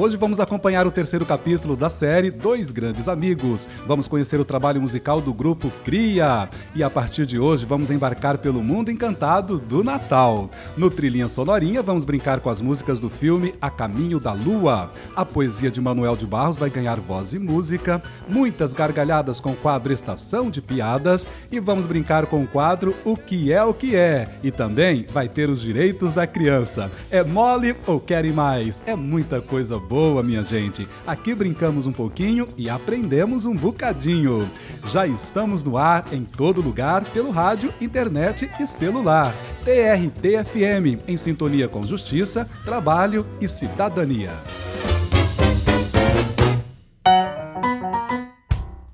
Hoje 0.00 0.16
vamos 0.16 0.40
acompanhar 0.40 0.86
o 0.86 0.90
terceiro 0.90 1.26
capítulo 1.26 1.76
da 1.76 1.90
série 1.90 2.30
Dois 2.30 2.70
Grandes 2.70 3.06
Amigos. 3.06 3.68
Vamos 3.86 4.08
conhecer 4.08 4.40
o 4.40 4.46
trabalho 4.46 4.80
musical 4.80 5.20
do 5.20 5.34
grupo 5.34 5.70
Cria. 5.84 6.48
E 6.74 6.82
a 6.82 6.88
partir 6.88 7.26
de 7.26 7.38
hoje 7.38 7.66
vamos 7.66 7.90
embarcar 7.90 8.38
pelo 8.38 8.62
mundo 8.62 8.90
encantado 8.90 9.58
do 9.58 9.84
Natal. 9.84 10.48
No 10.74 10.88
Trilhinha 10.88 11.28
Sonorinha 11.28 11.82
vamos 11.82 12.06
brincar 12.06 12.40
com 12.40 12.48
as 12.48 12.62
músicas 12.62 12.98
do 12.98 13.10
filme 13.10 13.54
A 13.60 13.68
Caminho 13.68 14.18
da 14.18 14.32
Lua. 14.32 14.90
A 15.14 15.22
poesia 15.22 15.70
de 15.70 15.82
Manuel 15.82 16.16
de 16.16 16.24
Barros 16.24 16.56
vai 16.56 16.70
ganhar 16.70 16.98
voz 16.98 17.34
e 17.34 17.38
música. 17.38 18.02
Muitas 18.26 18.72
gargalhadas 18.72 19.38
com 19.38 19.50
o 19.50 19.56
quadro 19.56 19.92
Estação 19.92 20.50
de 20.50 20.62
Piadas. 20.62 21.28
E 21.52 21.60
vamos 21.60 21.84
brincar 21.84 22.24
com 22.24 22.42
o 22.42 22.46
quadro 22.46 22.96
O 23.04 23.18
que 23.18 23.52
é 23.52 23.62
o 23.62 23.74
que 23.74 23.94
é. 23.94 24.26
E 24.42 24.50
também 24.50 25.04
vai 25.12 25.28
ter 25.28 25.50
os 25.50 25.60
direitos 25.60 26.14
da 26.14 26.26
criança. 26.26 26.90
É 27.10 27.22
mole 27.22 27.76
ou 27.86 28.00
querem 28.00 28.32
mais? 28.32 28.80
É 28.86 28.96
muita 28.96 29.42
coisa 29.42 29.78
boa, 29.78 29.89
minha 30.22 30.42
gente. 30.42 30.86
Aqui 31.06 31.34
brincamos 31.34 31.86
um 31.86 31.92
pouquinho 31.92 32.46
e 32.56 32.70
aprendemos 32.70 33.44
um 33.44 33.54
bocadinho. 33.54 34.48
Já 34.86 35.06
estamos 35.06 35.64
no 35.64 35.76
ar 35.76 36.06
em 36.12 36.24
todo 36.24 36.62
lugar 36.62 37.04
pelo 37.06 37.30
rádio, 37.30 37.74
internet 37.80 38.48
e 38.60 38.66
celular. 38.66 39.34
TRT-FM, 39.64 41.02
em 41.08 41.16
sintonia 41.16 41.66
com 41.66 41.82
justiça, 41.84 42.48
trabalho 42.64 43.26
e 43.40 43.48
cidadania. 43.48 44.30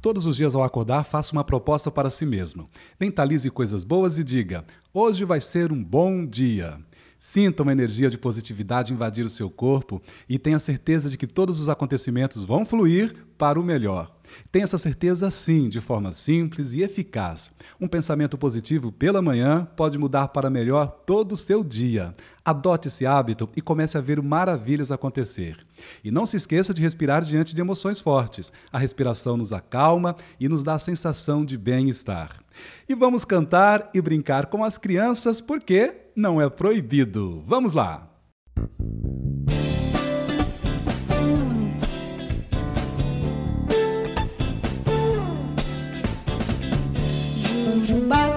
Todos 0.00 0.24
os 0.24 0.36
dias 0.36 0.54
ao 0.54 0.62
acordar, 0.62 1.02
faça 1.02 1.32
uma 1.32 1.42
proposta 1.42 1.90
para 1.90 2.10
si 2.10 2.24
mesmo. 2.24 2.70
Mentalize 2.98 3.50
coisas 3.50 3.82
boas 3.82 4.18
e 4.18 4.24
diga: 4.24 4.64
hoje 4.94 5.24
vai 5.24 5.40
ser 5.40 5.72
um 5.72 5.82
bom 5.82 6.24
dia. 6.24 6.78
Sinta 7.28 7.64
uma 7.64 7.72
energia 7.72 8.08
de 8.08 8.16
positividade 8.16 8.92
invadir 8.92 9.26
o 9.26 9.28
seu 9.28 9.50
corpo 9.50 10.00
e 10.28 10.38
tenha 10.38 10.60
certeza 10.60 11.10
de 11.10 11.16
que 11.16 11.26
todos 11.26 11.58
os 11.58 11.68
acontecimentos 11.68 12.44
vão 12.44 12.64
fluir 12.64 13.16
para 13.36 13.58
o 13.58 13.64
melhor. 13.64 14.14
Tenha 14.52 14.62
essa 14.62 14.78
certeza 14.78 15.28
sim, 15.32 15.68
de 15.68 15.80
forma 15.80 16.12
simples 16.12 16.72
e 16.72 16.82
eficaz. 16.82 17.50
Um 17.80 17.88
pensamento 17.88 18.38
positivo 18.38 18.92
pela 18.92 19.20
manhã 19.20 19.66
pode 19.76 19.98
mudar 19.98 20.28
para 20.28 20.48
melhor 20.48 20.86
todo 21.04 21.32
o 21.32 21.36
seu 21.36 21.64
dia. 21.64 22.14
Adote 22.44 22.86
esse 22.86 23.04
hábito 23.04 23.50
e 23.56 23.60
comece 23.60 23.98
a 23.98 24.00
ver 24.00 24.22
maravilhas 24.22 24.92
acontecer. 24.92 25.58
E 26.04 26.12
não 26.12 26.26
se 26.26 26.36
esqueça 26.36 26.72
de 26.72 26.80
respirar 26.80 27.22
diante 27.22 27.56
de 27.56 27.60
emoções 27.60 27.98
fortes. 28.00 28.52
A 28.72 28.78
respiração 28.78 29.36
nos 29.36 29.52
acalma 29.52 30.14
e 30.38 30.48
nos 30.48 30.62
dá 30.62 30.74
a 30.74 30.78
sensação 30.78 31.44
de 31.44 31.58
bem-estar. 31.58 32.45
E 32.88 32.94
vamos 32.94 33.24
cantar 33.24 33.90
e 33.92 34.00
brincar 34.00 34.46
com 34.46 34.64
as 34.64 34.78
crianças 34.78 35.40
porque 35.40 35.94
não 36.14 36.40
é 36.40 36.48
proibido. 36.48 37.42
Vamos 37.46 37.74
lá! 37.74 38.08
Jujuba, 47.36 48.36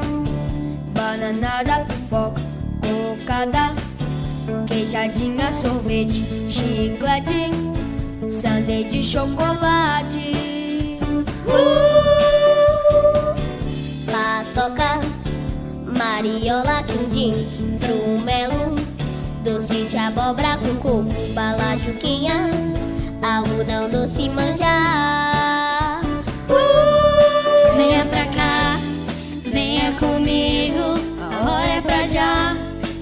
bananada, 0.93 1.85
pipoca, 1.85 2.41
cocada, 2.81 3.73
queijadinha, 4.67 5.51
sorvete, 5.51 6.23
chiclete, 6.49 7.51
sundae 8.27 8.83
de 8.83 9.01
chocolate. 9.01 10.99
Uh! 11.47 12.18
Mariola, 16.19 16.83
quindim, 16.83 17.33
frumelo, 17.79 18.75
doce 19.41 19.85
de 19.85 19.97
abóbora 19.97 20.57
com 20.57 20.75
coco, 20.75 21.33
bala, 21.33 21.77
juquinha, 21.77 22.51
algodão, 23.23 23.89
doce, 23.89 24.27
manjar. 24.27 26.01
Uh! 26.49 27.77
Venha 27.77 28.05
pra 28.05 28.25
cá, 28.25 28.77
venha 29.45 29.93
comigo. 29.93 30.99
A 31.21 31.51
hora 31.51 31.71
é 31.71 31.81
pra 31.81 32.05
já, 32.05 32.53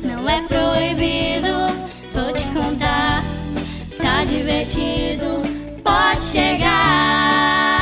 não 0.04 0.30
é 0.30 0.44
proibido. 0.44 1.74
Vou 2.14 2.34
te 2.34 2.46
contar, 2.52 3.24
tá 4.00 4.24
divertido. 4.26 5.42
Pode 5.84 6.22
chegar. 6.22 7.77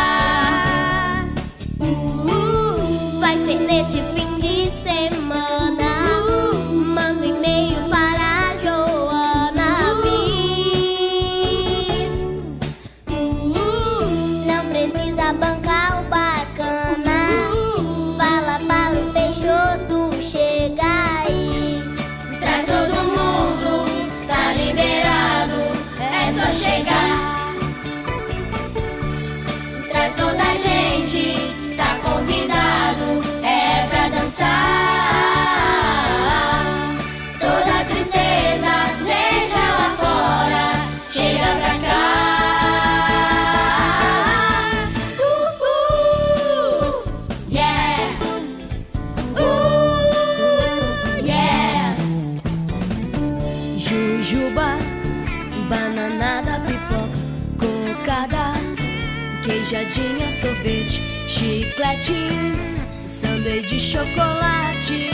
Chiclete, 61.86 63.68
de 63.68 63.80
chocolate. 63.80 65.10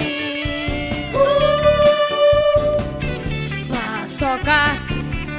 Paçoca, 3.70 4.78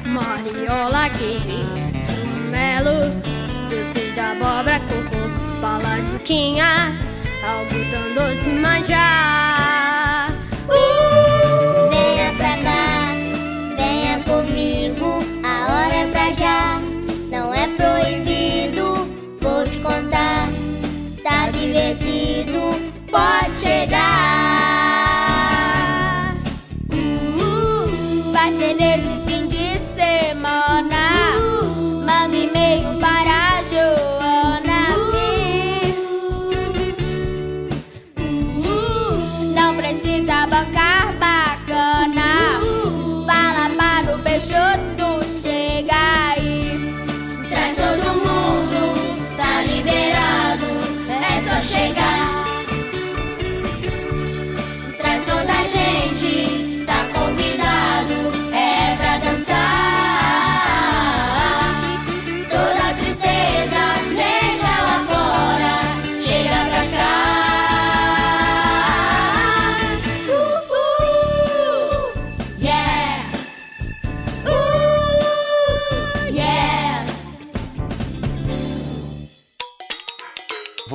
mariola, 0.05 1.09
queijo, 1.11 1.63
frumelo, 2.05 3.23
doce 3.71 4.13
de 4.13 4.21
abóbora, 4.21 4.81
cocô, 4.81 5.61
bala, 5.61 5.97
juquinha, 6.11 6.99
algodão, 7.43 8.15
doce, 8.15 8.51
manjar. 8.51 9.92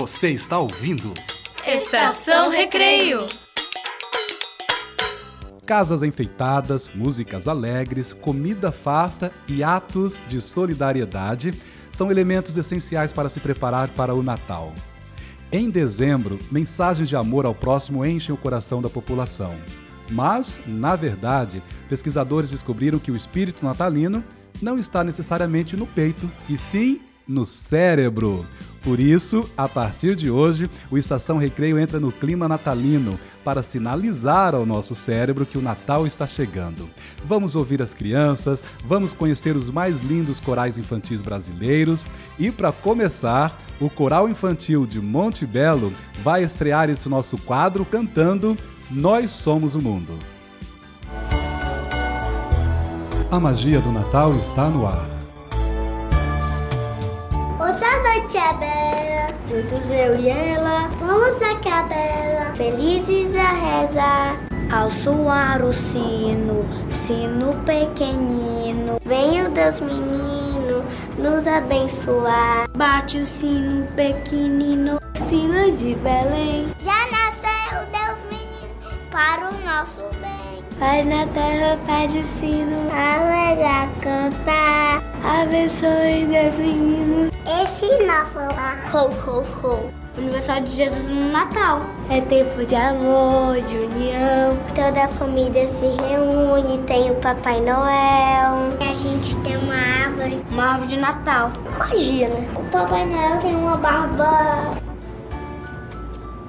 Você 0.08 0.30
está 0.30 0.58
ouvindo? 0.58 1.14
Estação 1.68 2.50
Recreio. 2.50 3.28
Casas 5.66 6.02
enfeitadas, 6.02 6.90
músicas 6.96 7.46
alegres, 7.46 8.14
comida 8.14 8.72
farta 8.72 9.34
e 9.50 9.62
atos 9.62 10.18
de 10.30 10.40
solidariedade 10.40 11.52
são 11.92 12.10
elementos 12.10 12.56
essenciais 12.56 13.12
para 13.12 13.28
se 13.28 13.42
preparar 13.42 13.90
para 13.90 14.16
o 14.16 14.24
Natal. 14.24 14.72
Em 15.52 15.70
dezembro, 15.70 16.40
mensagens 16.50 17.10
de 17.10 17.18
amor 17.18 17.46
ao 17.46 17.54
próximo 17.54 18.06
enchem 18.06 18.34
o 18.34 18.38
coração 18.38 18.82
da 18.82 18.90
população. 18.90 19.58
Mas, 20.10 20.62
na 20.66 20.96
verdade, 20.96 21.62
pesquisadores 21.90 22.52
descobriram 22.52 22.98
que 22.98 23.12
o 23.12 23.16
espírito 23.18 23.66
natalino 23.66 24.24
não 24.62 24.80
está 24.80 25.04
necessariamente 25.04 25.76
no 25.76 25.86
peito, 25.86 26.32
e 26.48 26.58
sim 26.58 27.02
no 27.28 27.46
cérebro. 27.46 28.46
Por 28.88 29.02
isso, 29.02 29.50
a 29.58 29.68
partir 29.68 30.16
de 30.16 30.32
hoje, 30.32 30.70
o 30.90 30.98
Estação 30.98 31.38
Recreio 31.38 31.78
entra 31.78 32.00
no 32.00 32.10
clima 32.10 32.48
natalino 32.48 33.20
para 33.44 33.62
sinalizar 33.62 34.56
ao 34.56 34.66
nosso 34.66 34.96
cérebro 34.96 35.46
que 35.46 35.58
o 35.58 35.62
Natal 35.62 36.08
está 36.08 36.26
chegando. 36.26 36.90
Vamos 37.26 37.54
ouvir 37.54 37.82
as 37.82 37.94
crianças, 37.94 38.64
vamos 38.86 39.12
conhecer 39.12 39.58
os 39.58 39.70
mais 39.70 40.00
lindos 40.00 40.40
corais 40.40 40.78
infantis 40.78 41.22
brasileiros 41.22 42.06
e, 42.40 42.50
para 42.50 42.72
começar, 42.72 43.62
o 43.82 43.90
Coral 43.90 44.30
Infantil 44.30 44.86
de 44.86 45.02
Monte 45.02 45.46
Belo 45.46 45.92
vai 46.24 46.46
estrear 46.46 46.90
esse 46.90 47.10
nosso 47.10 47.38
quadro 47.40 47.84
cantando 47.84 48.58
Nós 48.90 49.32
Somos 49.32 49.76
o 49.76 49.82
Mundo. 49.82 50.18
A 53.30 53.38
magia 53.38 53.82
do 53.82 53.92
Natal 53.92 54.30
está 54.30 54.70
no 54.70 54.88
ar. 54.88 55.17
Hoje 57.78 57.86
a 57.86 58.00
noite 58.02 58.38
é 58.38 58.54
bela, 58.56 59.28
juntos 59.48 59.92
eu 59.92 60.20
e 60.20 60.30
ela, 60.30 60.88
vamos 61.00 61.40
a 61.44 61.60
cabela, 61.60 62.56
felizes 62.56 63.38
a 63.38 63.52
rezar. 63.52 64.36
Ao 64.72 64.90
soar 64.90 65.64
o 65.64 65.72
sino, 65.72 66.68
sino 66.90 67.56
pequenino, 67.66 68.98
vem 69.06 69.46
o 69.46 69.52
Deus 69.52 69.80
menino 69.80 70.84
nos 71.20 71.46
abençoar. 71.46 72.68
Bate 72.76 73.20
o 73.20 73.28
sino 73.28 73.86
pequenino, 73.92 74.98
sino 75.30 75.72
de 75.72 75.94
Belém. 75.98 76.68
Já 76.84 77.06
nasceu 77.12 77.86
Deus 77.92 78.24
menino 78.24 79.08
para 79.12 79.52
o 79.52 79.54
nosso 79.64 80.02
bem. 80.20 80.37
Pai 80.80 81.04
na 81.04 81.26
terra 81.34 81.76
pede 81.88 82.20
o 82.20 82.28
sino, 82.28 82.88
alegrar 82.92 83.90
cantar. 84.00 85.02
Abençoe 85.42 86.26
Deus 86.26 86.60
menino. 86.60 87.32
Esse 87.46 88.06
nosso 88.06 88.38
lar. 88.38 88.78
Ho, 88.94 89.10
ho, 89.10 89.44
ho. 89.64 89.90
Aniversário 90.16 90.66
de 90.66 90.72
Jesus 90.72 91.10
no 91.10 91.32
Natal. 91.32 91.82
É 92.12 92.22
tempo 92.22 92.64
de 92.64 92.76
amor, 92.76 93.60
de 93.60 93.76
união. 93.76 94.56
Toda 94.76 95.06
a 95.06 95.08
família 95.08 95.66
se 95.66 95.88
reúne, 95.88 96.78
tem 96.86 97.10
o 97.10 97.16
Papai 97.16 97.60
Noel. 97.62 98.70
A 98.80 98.94
gente 98.94 99.36
tem 99.38 99.58
uma 99.58 99.74
árvore. 99.74 100.44
Uma 100.52 100.74
árvore 100.74 100.90
de 100.90 100.98
Natal. 100.98 101.52
Magia, 101.80 102.30
né? 102.30 102.50
O 102.56 102.64
Papai 102.70 103.04
Noel 103.06 103.40
tem 103.40 103.56
uma 103.56 103.78
barba 103.78 104.70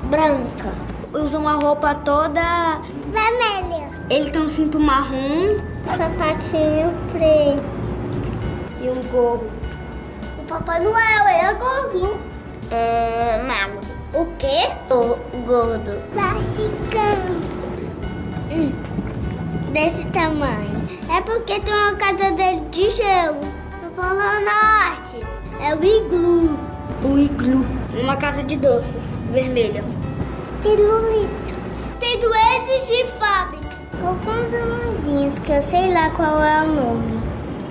branca. 0.05 0.71
Usa 1.15 1.39
uma 1.39 1.55
roupa 1.55 1.95
toda 1.95 2.83
vermelha. 3.07 3.88
Ele 4.11 4.31
tem 4.31 4.41
um 4.41 4.49
cinto 4.49 4.81
marrom, 4.81 5.59
sapatinho 5.85 6.91
preto 7.13 7.63
e 8.81 8.89
um 8.89 9.03
gorro. 9.11 9.47
O 10.39 10.43
Papai 10.45 10.81
Noel 10.81 11.27
é 11.27 11.55
gordo. 11.55 12.19
É, 12.71 13.43
mago. 13.43 13.81
O 14.15 14.25
quê? 14.39 14.71
O 14.91 15.39
gordo. 15.43 16.01
Barrigão. 16.15 17.39
Hum, 18.51 18.73
desse 19.73 20.05
tamanho. 20.07 20.89
É 21.15 21.21
porque 21.21 21.61
tem 21.61 21.75
uma 21.75 21.95
casa 21.97 22.31
dele 22.33 22.63
de 22.71 22.91
gelo. 22.91 23.41
No 23.83 23.91
Polo 23.91 24.15
Norte. 24.15 25.21
É 25.61 25.75
o 25.75 25.85
iglu. 25.85 26.59
O 27.05 27.19
iglu. 27.19 27.65
Uma 28.01 28.17
casa 28.17 28.43
de 28.43 28.57
doces. 28.57 29.19
Vermelha. 29.31 29.85
Pirulito. 30.63 31.59
Tem 32.01 32.19
doentes 32.19 32.89
de 32.89 33.05
fábrica. 33.19 33.58
Alguns 34.09 34.55
anõezinhos 34.55 35.39
que 35.39 35.53
eu 35.53 35.61
sei 35.61 35.93
lá 35.93 36.09
qual 36.09 36.43
é 36.43 36.63
o 36.63 36.67
nome. 36.69 37.21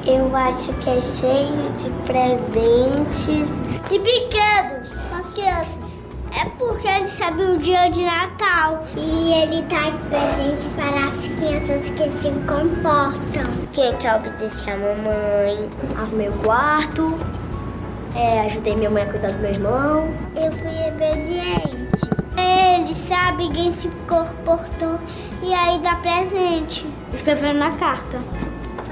Eu 0.05 0.35
acho 0.35 0.71
que 0.73 0.87
é 0.91 1.01
cheio 1.01 1.71
de 1.71 1.89
presentes 2.05 3.59
e 3.89 3.97
brinquedos 3.97 4.93
para 5.09 5.17
as 5.17 5.33
crianças. 5.33 6.05
É 6.39 6.45
porque 6.59 6.87
ele 6.87 7.07
sabe 7.07 7.41
o 7.41 7.57
dia 7.57 7.89
de 7.89 8.03
Natal 8.03 8.85
e 8.95 9.33
ele 9.33 9.63
traz 9.63 9.95
presentes 9.95 10.67
para 10.75 11.05
as 11.05 11.27
crianças 11.27 11.89
que 11.89 12.07
se 12.07 12.29
comportam. 12.29 13.51
Que 13.73 13.91
quer 13.93 14.17
obedecer 14.17 14.69
a 14.69 14.77
mamãe. 14.77 15.67
Arrumei 15.97 16.29
o 16.29 16.33
quarto, 16.33 17.17
é, 18.15 18.41
ajudei 18.41 18.75
minha 18.75 18.91
mãe 18.91 19.01
a 19.01 19.07
cuidar 19.07 19.31
do 19.31 19.39
meu 19.39 19.49
irmão. 19.49 20.07
Eu 20.35 20.51
fui 20.51 20.69
obediente. 20.87 21.86
Ele 22.87 22.95
sabe 22.95 23.49
quem 23.49 23.69
se 23.69 23.89
comportou 24.07 24.97
e 25.43 25.53
aí 25.53 25.77
dá 25.79 25.95
presente. 25.97 26.87
Escrevendo 27.13 27.59
na 27.59 27.69
carta. 27.69 28.17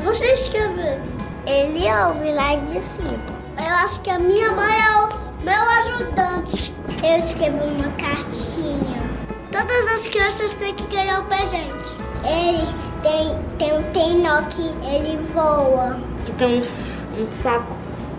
Você 0.04 0.34
escreveu? 0.34 1.00
Ele 1.48 1.86
ouve 2.06 2.34
lá 2.34 2.58
de 2.58 2.82
cima. 2.82 3.24
Eu 3.58 3.74
acho 3.76 4.02
que 4.02 4.10
a 4.10 4.20
minha 4.20 4.52
mãe 4.52 4.78
é 4.78 4.92
o 4.98 5.46
meu 5.46 5.62
ajudante. 5.80 6.76
Eu 7.02 7.18
escrevo 7.20 7.56
uma 7.64 7.90
cartinha. 7.94 9.02
Todas 9.50 9.88
as 9.88 10.10
crianças 10.10 10.54
têm 10.56 10.76
que 10.76 10.94
ganhar 10.94 11.22
um 11.22 11.26
presente. 11.28 11.96
Ele 12.26 12.68
tem, 13.02 13.40
tem 13.58 13.78
um 13.78 13.84
trenó 13.94 14.42
que 14.50 14.74
ele 14.94 15.18
voa. 15.34 15.98
Que 16.26 16.34
tem 16.34 16.56
um, 16.58 17.24
um 17.24 17.32
saco 17.32 17.74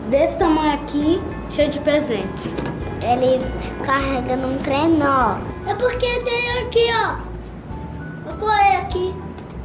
desse 0.08 0.38
tamanho 0.38 0.72
aqui, 0.72 1.20
cheio 1.50 1.68
de 1.68 1.80
presentes. 1.80 2.54
Ele 3.02 3.44
carrega 3.84 4.36
num 4.36 4.56
trenó. 4.56 5.36
É 5.66 5.74
porque 5.74 6.20
tem 6.20 6.58
aqui, 6.60 6.86
ó. 6.92 7.16
Vou 8.28 8.38
correr 8.38 8.76
aqui. 8.76 9.14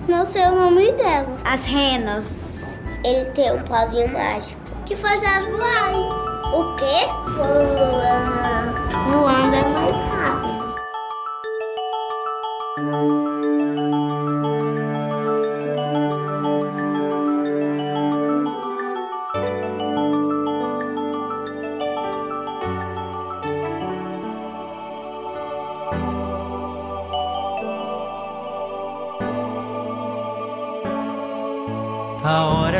Não 0.07 0.25
sei 0.25 0.45
o 0.45 0.55
nome 0.55 0.91
dela. 0.93 1.37
As 1.43 1.65
renas. 1.65 2.81
Ele 3.05 3.25
tem 3.31 3.51
um 3.51 3.61
pauzinho 3.63 4.11
mágico. 4.11 4.61
Que 4.85 4.95
faz 4.95 5.21
elas 5.23 5.45
voarem. 5.49 6.09
O 6.53 6.75
quê? 6.75 7.05
Voa. 7.35 8.73
Voando 9.07 9.55
é 9.55 9.63
mais 9.63 9.95
rápido. 10.09 10.50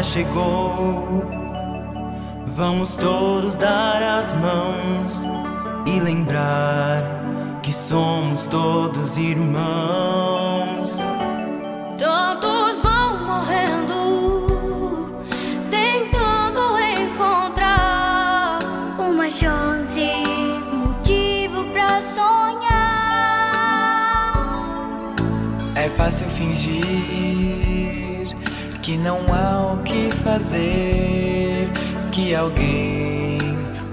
Hora 0.02 0.04
chegou, 0.04 1.24
vamos 2.48 2.98
todos 2.98 3.56
dar 3.56 4.02
as 4.02 4.34
mãos 4.34 5.22
e 5.86 6.00
lembrar 6.00 7.04
que 7.62 7.72
somos 7.72 8.48
todos 8.48 9.18
irmãos. 9.18 10.98
Todos 12.00 12.80
vão 12.80 13.28
morrendo, 13.28 15.24
tentando 15.70 16.80
encontrar 17.00 18.58
uma 18.98 19.30
chance, 19.30 20.02
motivo 20.74 21.64
pra 21.66 22.02
sonhar. 22.02 22.32
É 25.76 25.88
fácil 25.90 26.28
fingir 26.30 27.91
que 28.82 28.98
não 28.98 29.20
há 29.32 29.74
o 29.74 29.78
que 29.84 30.10
fazer, 30.24 31.70
que 32.12 32.34
alguém 32.34 33.38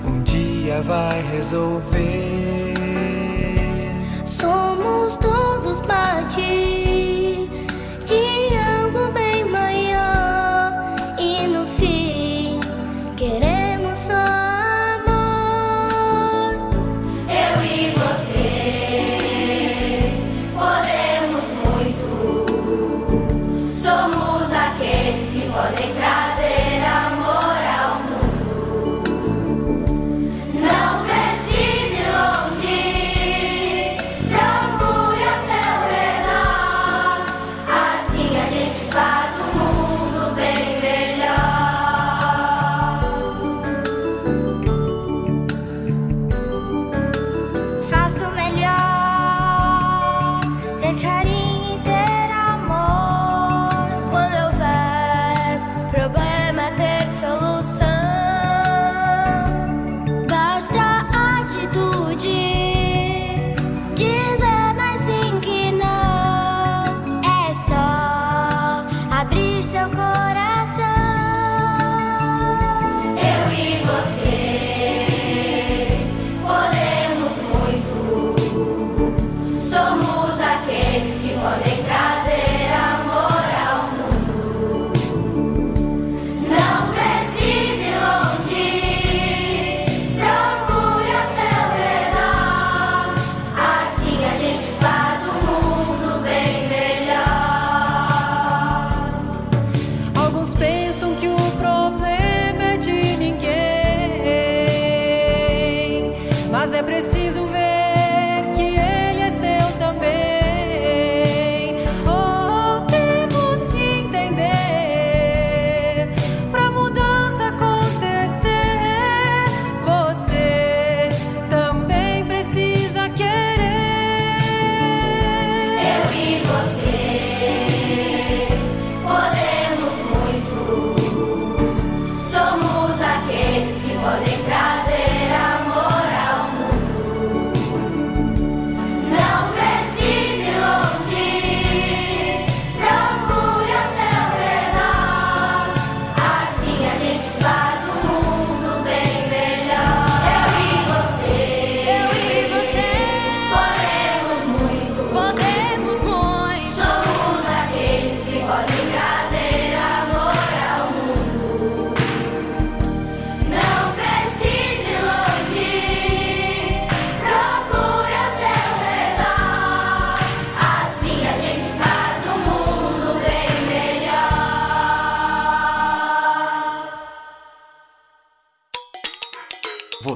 um 0.06 0.22
dia 0.22 0.80
vai 0.82 1.22
resolver. 1.30 2.74
Somos 4.24 5.16
todos 5.18 5.80
parte 5.82 6.77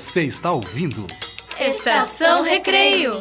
Você 0.03 0.25
está 0.25 0.51
ouvindo? 0.51 1.07
Estação 1.61 2.43
Recreio. 2.43 3.21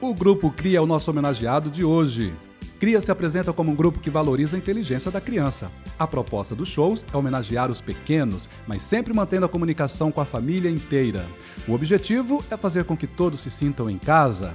O 0.00 0.12
grupo 0.12 0.50
Cria 0.50 0.78
é 0.78 0.80
o 0.80 0.86
nosso 0.86 1.08
homenageado 1.12 1.70
de 1.70 1.84
hoje. 1.84 2.34
Cria 2.82 3.00
se 3.00 3.12
apresenta 3.12 3.52
como 3.52 3.70
um 3.70 3.76
grupo 3.76 4.00
que 4.00 4.10
valoriza 4.10 4.56
a 4.56 4.58
inteligência 4.58 5.08
da 5.08 5.20
criança. 5.20 5.70
A 5.96 6.04
proposta 6.04 6.52
dos 6.52 6.68
shows 6.68 7.06
é 7.14 7.16
homenagear 7.16 7.70
os 7.70 7.80
pequenos, 7.80 8.48
mas 8.66 8.82
sempre 8.82 9.14
mantendo 9.14 9.46
a 9.46 9.48
comunicação 9.48 10.10
com 10.10 10.20
a 10.20 10.24
família 10.24 10.68
inteira. 10.68 11.24
O 11.68 11.74
objetivo 11.74 12.44
é 12.50 12.56
fazer 12.56 12.82
com 12.82 12.96
que 12.96 13.06
todos 13.06 13.38
se 13.38 13.52
sintam 13.52 13.88
em 13.88 13.98
casa. 13.98 14.52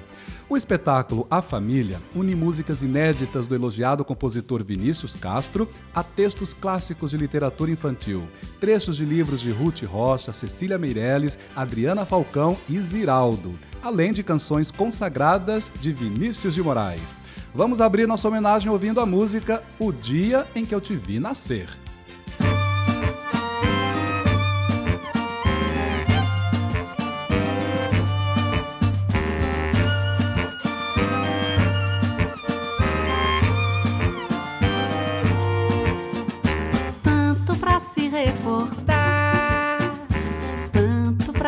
O 0.50 0.58
espetáculo 0.58 1.26
A 1.32 1.42
Família 1.42 2.02
une 2.14 2.36
músicas 2.36 2.82
inéditas 2.82 3.48
do 3.48 3.56
elogiado 3.56 4.04
compositor 4.04 4.62
Vinícius 4.62 5.16
Castro 5.16 5.70
a 5.96 6.04
textos 6.04 6.54
clássicos 6.54 7.12
de 7.12 7.18
literatura 7.18 7.72
infantil, 7.72 8.24
trechos 8.60 8.98
de 8.98 9.06
livros 9.06 9.40
de 9.40 9.52
Ruth 9.52 9.84
Rocha, 9.84 10.34
Cecília 10.34 10.78
Meirelles, 10.78 11.40
Adriana 11.56 12.06
Falcão 12.06 12.58
e 12.70 12.78
Ziraldo, 12.82 13.58
além 13.82 14.12
de 14.12 14.22
canções 14.22 14.70
consagradas 14.70 15.72
de 15.80 15.94
Vinícius 15.94 16.54
de 16.54 16.62
Moraes. 16.62 17.16
Vamos 17.58 17.82
abrir 17.82 18.08
nossa 18.08 18.28
homenagem 18.28 18.70
ouvindo 18.70 19.02
a 19.02 19.06
música 19.06 19.64
O 19.80 19.92
Dia 19.92 20.46
em 20.54 20.64
que 20.64 20.76
Eu 20.76 20.80
Te 20.80 20.96
Vi 20.96 21.20
Nascer. 21.20 21.68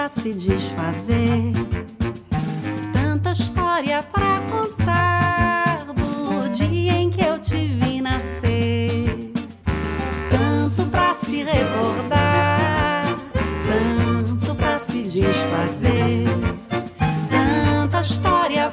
se 0.10 0.34
desfazer. 0.34 1.54
Tanta 2.92 3.32
história 3.32 4.02
para 4.02 4.42
contar 4.50 5.09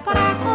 história 0.06 0.45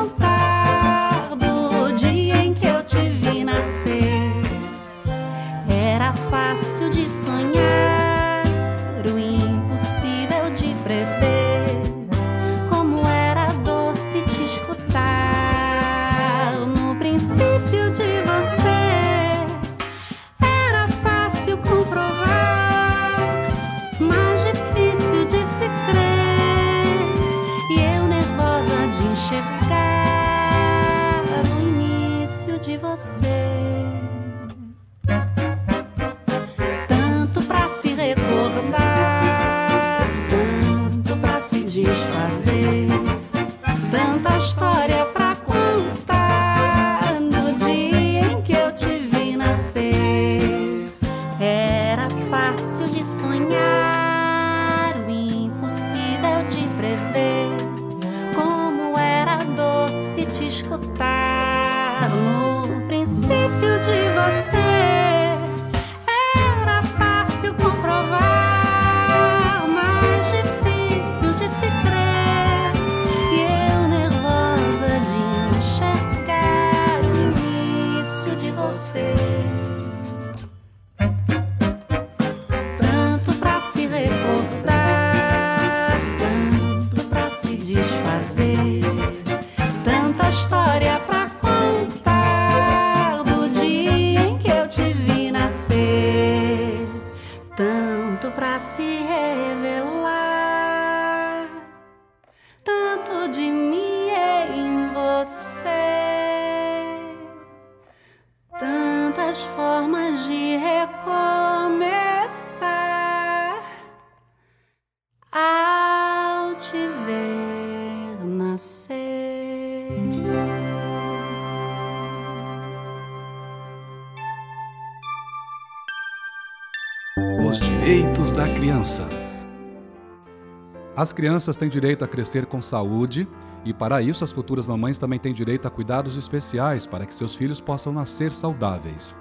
As 131.01 131.11
crianças 131.11 131.57
têm 131.57 131.67
direito 131.67 132.05
a 132.05 132.07
crescer 132.07 132.45
com 132.45 132.61
saúde 132.61 133.27
e, 133.65 133.73
para 133.73 134.03
isso, 134.03 134.23
as 134.23 134.31
futuras 134.31 134.67
mamães 134.67 134.99
também 134.99 135.17
têm 135.17 135.33
direito 135.33 135.67
a 135.67 135.71
cuidados 135.71 136.15
especiais 136.15 136.85
para 136.85 137.07
que 137.07 137.15
seus 137.15 137.33
filhos 137.33 137.59
possam 137.59 137.91
nascer 137.91 138.31
saudáveis. 138.31 139.15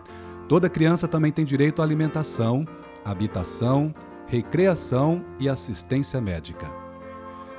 Toda 0.47 0.69
criança 0.69 1.09
também 1.09 1.33
tem 1.33 1.43
direito 1.43 1.81
à 1.81 1.85
alimentação, 1.87 2.67
habitação, 3.03 3.95
recreação 4.27 5.25
e 5.39 5.49
assistência 5.49 6.21
médica. 6.21 6.71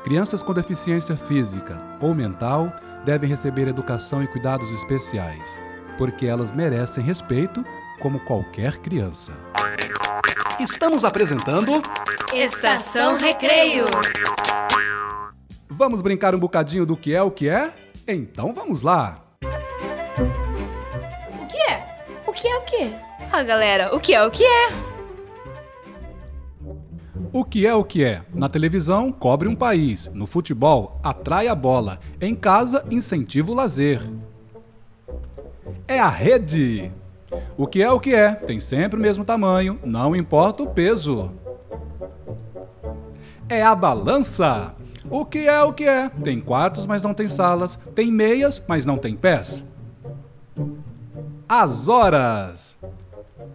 Crianças 0.03 0.43
com 0.43 0.53
deficiência 0.53 1.17
física 1.17 1.97
ou 1.99 2.13
mental 2.13 2.71
devem 3.03 3.27
receber 3.27 3.67
educação 3.67 4.21
e 4.21 4.27
cuidados 4.27 4.69
especiais, 4.69 5.57
porque 5.97 6.27
elas 6.27 6.51
merecem 6.51 7.03
respeito 7.03 7.65
como 7.99 8.19
qualquer 8.19 8.77
criança. 8.77 9.31
Estamos 10.61 11.03
apresentando 11.03 11.81
Estação 12.31 13.17
Recreio. 13.17 13.85
Vamos 15.67 16.03
brincar 16.03 16.35
um 16.35 16.39
bocadinho 16.39 16.85
do 16.85 16.95
que 16.95 17.15
é 17.15 17.21
o 17.23 17.31
que 17.31 17.49
é? 17.49 17.73
Então 18.07 18.53
vamos 18.53 18.83
lá! 18.83 19.25
O 21.41 21.47
que 21.47 21.57
é? 21.57 22.05
O 22.27 22.31
que 22.31 22.47
é 22.47 22.55
o 22.57 22.61
que? 22.61 22.95
Ah, 23.31 23.41
galera, 23.41 23.95
o 23.95 23.99
que 23.99 24.13
é 24.13 24.23
o 24.23 24.29
que 24.29 24.43
é? 24.43 24.69
O 27.33 27.43
que 27.43 27.65
é 27.65 27.73
o 27.73 27.83
que 27.83 28.03
é? 28.03 28.21
Na 28.31 28.47
televisão, 28.47 29.11
cobre 29.11 29.47
um 29.47 29.55
país. 29.55 30.11
No 30.13 30.27
futebol, 30.27 30.99
atrai 31.03 31.47
a 31.47 31.55
bola. 31.55 31.99
Em 32.21 32.35
casa, 32.35 32.85
incentiva 32.91 33.51
o 33.51 33.55
lazer. 33.55 34.07
É 35.87 35.97
a 35.99 36.09
rede. 36.09 36.91
O 37.57 37.67
que 37.67 37.81
é 37.81 37.91
o 37.91 37.99
que 37.99 38.13
é? 38.13 38.33
Tem 38.33 38.59
sempre 38.59 38.99
o 38.99 39.01
mesmo 39.01 39.23
tamanho, 39.23 39.79
não 39.83 40.15
importa 40.15 40.63
o 40.63 40.69
peso. 40.69 41.31
É 43.47 43.63
a 43.63 43.75
balança. 43.75 44.73
O 45.09 45.25
que 45.25 45.47
é 45.47 45.61
o 45.61 45.73
que 45.73 45.87
é? 45.87 46.09
Tem 46.09 46.39
quartos, 46.39 46.85
mas 46.85 47.03
não 47.03 47.13
tem 47.13 47.27
salas. 47.27 47.77
Tem 47.93 48.11
meias, 48.11 48.61
mas 48.67 48.85
não 48.85 48.97
tem 48.97 49.15
pés. 49.15 49.63
As 51.47 51.89
horas. 51.89 52.77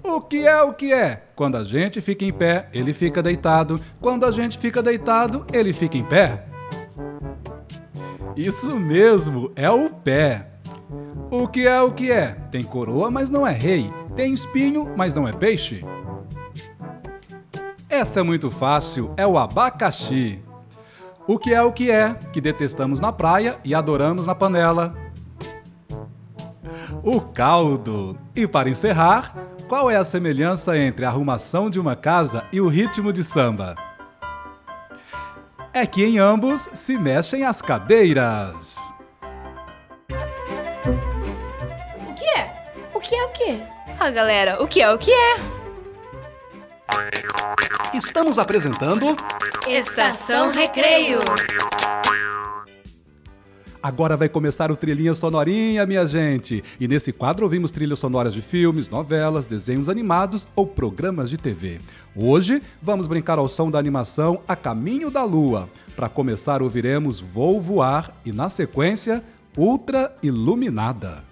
O 0.02 0.20
que 0.20 0.46
é 0.46 0.62
o 0.62 0.72
que 0.72 0.92
é? 0.92 1.24
Quando 1.34 1.56
a 1.56 1.64
gente 1.64 2.00
fica 2.00 2.24
em 2.24 2.32
pé, 2.32 2.68
ele 2.72 2.92
fica 2.92 3.22
deitado. 3.22 3.80
Quando 4.00 4.24
a 4.24 4.30
gente 4.30 4.58
fica 4.58 4.82
deitado, 4.82 5.46
ele 5.52 5.72
fica 5.72 5.96
em 5.96 6.04
pé. 6.04 6.44
Isso 8.36 8.78
mesmo, 8.78 9.50
é 9.56 9.70
o 9.70 9.88
pé. 9.88 10.46
O 11.30 11.48
que 11.48 11.66
é 11.66 11.80
o 11.80 11.92
que 11.92 12.10
é? 12.10 12.32
Tem 12.50 12.62
coroa, 12.62 13.10
mas 13.10 13.30
não 13.30 13.46
é 13.46 13.52
rei. 13.52 13.92
Tem 14.14 14.32
espinho, 14.32 14.92
mas 14.96 15.12
não 15.12 15.26
é 15.26 15.32
peixe. 15.32 15.84
Essa 17.88 18.20
é 18.20 18.22
muito 18.22 18.50
fácil, 18.50 19.12
é 19.16 19.26
o 19.26 19.38
abacaxi. 19.38 20.42
O 21.26 21.38
que 21.38 21.52
é 21.52 21.62
o 21.62 21.72
que 21.72 21.90
é, 21.90 22.14
que 22.32 22.40
detestamos 22.40 23.00
na 23.00 23.12
praia 23.12 23.58
e 23.64 23.74
adoramos 23.74 24.26
na 24.26 24.34
panela? 24.34 24.94
O 27.02 27.20
caldo. 27.20 28.16
E 28.34 28.46
para 28.46 28.68
encerrar, 28.68 29.34
qual 29.68 29.90
é 29.90 29.96
a 29.96 30.04
semelhança 30.04 30.78
entre 30.78 31.04
a 31.04 31.08
arrumação 31.08 31.68
de 31.68 31.80
uma 31.80 31.96
casa 31.96 32.44
e 32.52 32.60
o 32.60 32.68
ritmo 32.68 33.12
de 33.12 33.24
samba? 33.24 33.74
É 35.72 35.84
que 35.84 36.04
em 36.04 36.18
ambos 36.18 36.70
se 36.72 36.96
mexem 36.96 37.44
as 37.44 37.60
cadeiras. 37.60 38.95
O 42.96 42.98
que 42.98 43.14
é 43.14 43.26
o 43.26 43.28
que? 43.28 43.62
Ah, 44.00 44.10
galera, 44.10 44.62
o 44.62 44.66
que 44.66 44.80
é 44.80 44.90
o 44.90 44.96
que 44.96 45.10
é? 45.12 45.36
Estamos 47.92 48.38
apresentando 48.38 49.14
Estação 49.68 50.50
Recreio. 50.50 51.18
Agora 53.82 54.16
vai 54.16 54.30
começar 54.30 54.72
o 54.72 54.76
Trilhinha 54.76 55.14
Sonorinha, 55.14 55.84
minha 55.84 56.06
gente. 56.06 56.64
E 56.80 56.88
nesse 56.88 57.12
quadro 57.12 57.44
ouvimos 57.44 57.70
trilhas 57.70 57.98
sonoras 57.98 58.32
de 58.32 58.40
filmes, 58.40 58.88
novelas, 58.88 59.44
desenhos 59.44 59.90
animados 59.90 60.48
ou 60.56 60.66
programas 60.66 61.28
de 61.28 61.36
TV. 61.36 61.78
Hoje 62.16 62.62
vamos 62.80 63.06
brincar 63.06 63.38
ao 63.38 63.46
som 63.46 63.70
da 63.70 63.78
animação 63.78 64.40
A 64.48 64.56
Caminho 64.56 65.10
da 65.10 65.22
Lua. 65.22 65.68
Para 65.94 66.08
começar, 66.08 66.62
ouviremos 66.62 67.20
Vou 67.20 67.60
Voar 67.60 68.14
e, 68.24 68.32
na 68.32 68.48
sequência, 68.48 69.22
Ultra 69.54 70.14
Iluminada. 70.22 71.25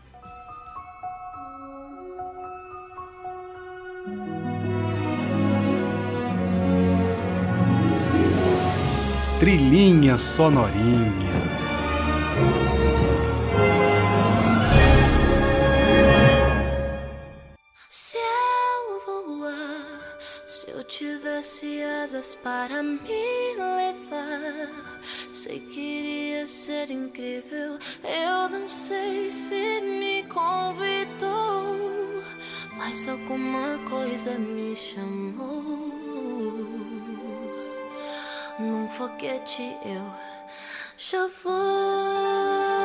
Trilhinha 9.41 10.17
Sonorinha. 10.17 11.35
Se 17.91 18.17
eu 18.17 19.27
voar, 19.27 20.19
se 20.47 20.71
eu 20.71 20.85
tivesse 20.85 21.83
asas 21.83 22.37
para 22.37 22.81
me 22.83 23.57
levar, 23.57 24.71
sei 25.33 25.59
que 25.59 25.81
iria 25.81 26.47
ser 26.47 26.91
incrível. 26.91 27.77
Eu 28.05 28.49
não 28.49 28.71
sei 28.71 29.33
se 29.33 29.81
me 29.81 30.23
convidou, 30.29 32.23
mas 32.77 33.09
alguma 33.09 33.79
coisa 33.91 34.39
me 34.39 34.77
chamou. 34.77 36.05
Num 38.57 38.87
foguete 38.89 39.77
eu 39.85 40.13
já 40.97 41.27
vou. 41.43 42.84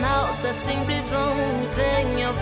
Astronautas 0.00 0.56
sempre 0.56 1.00
vão 1.02 1.36
e 1.62 1.66
vêm, 1.66 2.22
eu 2.22 2.32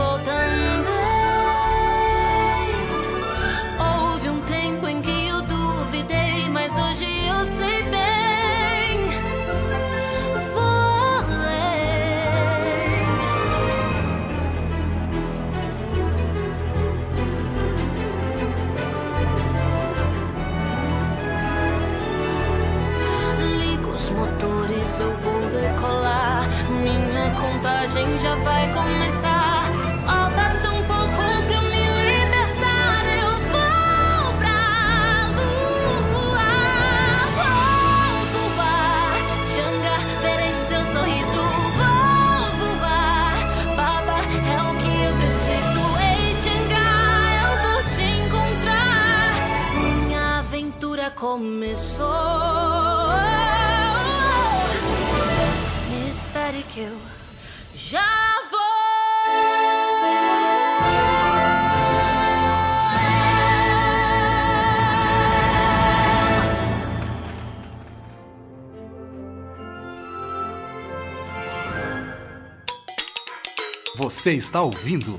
Você 74.19 74.33
está 74.33 74.61
ouvindo? 74.63 75.17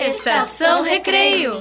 Estação 0.00 0.82
Recreio. 0.82 1.60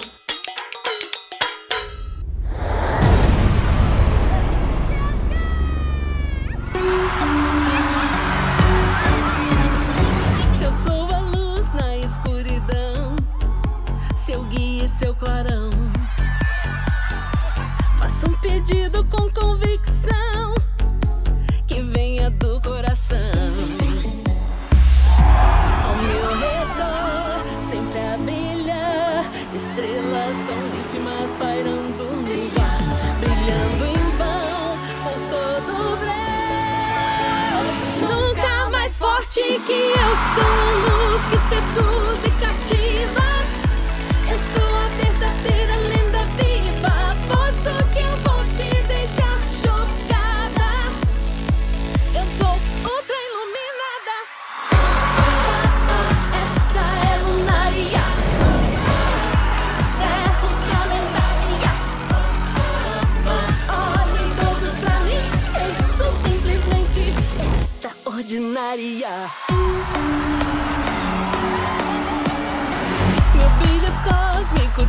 eu 39.77 40.11
sou 40.33 40.43
a 40.43 40.71
luz 40.85 41.21
que 41.29 41.37
seduz. 41.49 41.96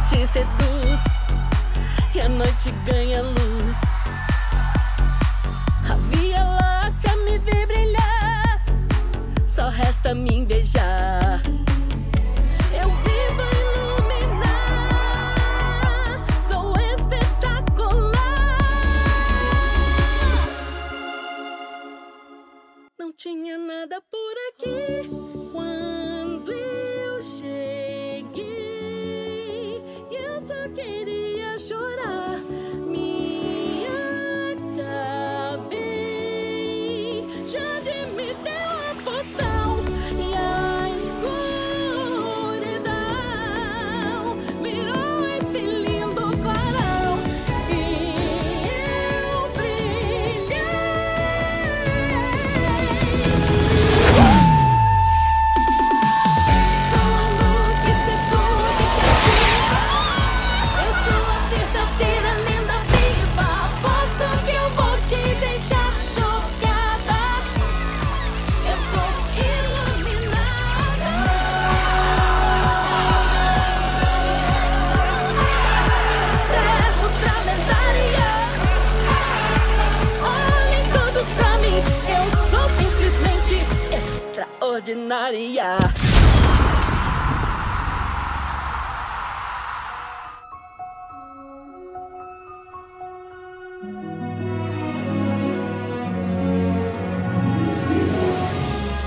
te 0.09 0.27
seduz 0.27 1.01
e 2.15 2.21
a 2.21 2.29
noite 2.29 2.73
ganha 2.87 3.21
luz. 3.21 3.79
A 5.91 5.95
Via 6.09 6.43
Láctea 6.45 7.15
me 7.25 7.39
vê 7.39 7.67
brilhar, 7.67 8.61
só 9.47 9.69
resta 9.69 10.15
me 10.15 10.47
beijar. 10.47 11.28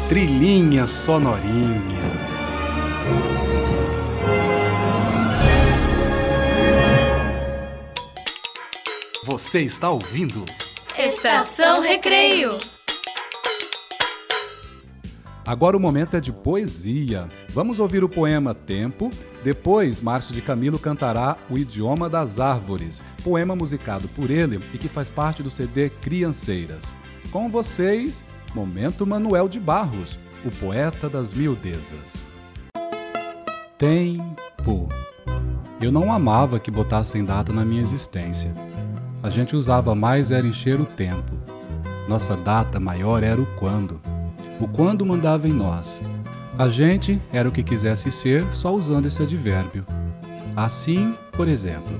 Trilhinha 0.09 0.87
sonorinha. 0.87 1.71
Você 9.23 9.59
está 9.61 9.91
ouvindo? 9.91 10.45
Estação 10.97 11.79
Recreio. 11.79 12.57
Agora 15.51 15.75
o 15.75 15.79
momento 15.81 16.15
é 16.15 16.21
de 16.21 16.31
poesia. 16.31 17.27
Vamos 17.49 17.77
ouvir 17.77 18.05
o 18.05 18.07
poema 18.07 18.55
Tempo. 18.55 19.09
Depois, 19.43 19.99
Márcio 19.99 20.33
de 20.33 20.41
Camilo 20.41 20.79
cantará 20.79 21.35
O 21.49 21.57
Idioma 21.57 22.09
das 22.09 22.39
Árvores, 22.39 23.03
poema 23.21 23.53
musicado 23.53 24.07
por 24.07 24.31
ele 24.31 24.61
e 24.73 24.77
que 24.77 24.87
faz 24.87 25.09
parte 25.09 25.43
do 25.43 25.51
CD 25.51 25.89
Crianceiras. 25.89 26.95
Com 27.33 27.49
vocês, 27.49 28.23
Momento 28.55 29.05
Manuel 29.05 29.49
de 29.49 29.59
Barros, 29.59 30.17
o 30.45 30.49
poeta 30.51 31.09
das 31.09 31.33
miudezas. 31.33 32.25
Tempo. 33.77 34.87
Eu 35.81 35.91
não 35.91 36.13
amava 36.13 36.61
que 36.61 36.71
botassem 36.71 37.25
data 37.25 37.51
na 37.51 37.65
minha 37.65 37.81
existência. 37.81 38.53
A 39.21 39.29
gente 39.29 39.53
usava 39.53 39.93
mais 39.93 40.31
era 40.31 40.47
encher 40.47 40.79
o 40.79 40.85
tempo. 40.85 41.33
Nossa 42.07 42.37
data 42.37 42.79
maior 42.79 43.21
era 43.21 43.41
o 43.41 43.45
quando. 43.59 43.99
O 44.62 44.67
quando 44.67 45.04
mandava 45.04 45.50
em 45.50 45.54
nós. 45.54 46.00
A 46.56 46.69
gente 46.69 47.19
era 47.34 47.50
o 47.50 47.52
que 47.52 47.63
quisesse 47.63 48.12
ser 48.12 48.45
só 48.54 48.71
usando 48.71 49.08
esse 49.08 49.24
advérbio. 49.24 49.84
Assim, 50.56 51.15
por 51.32 51.47
exemplo, 51.47 52.00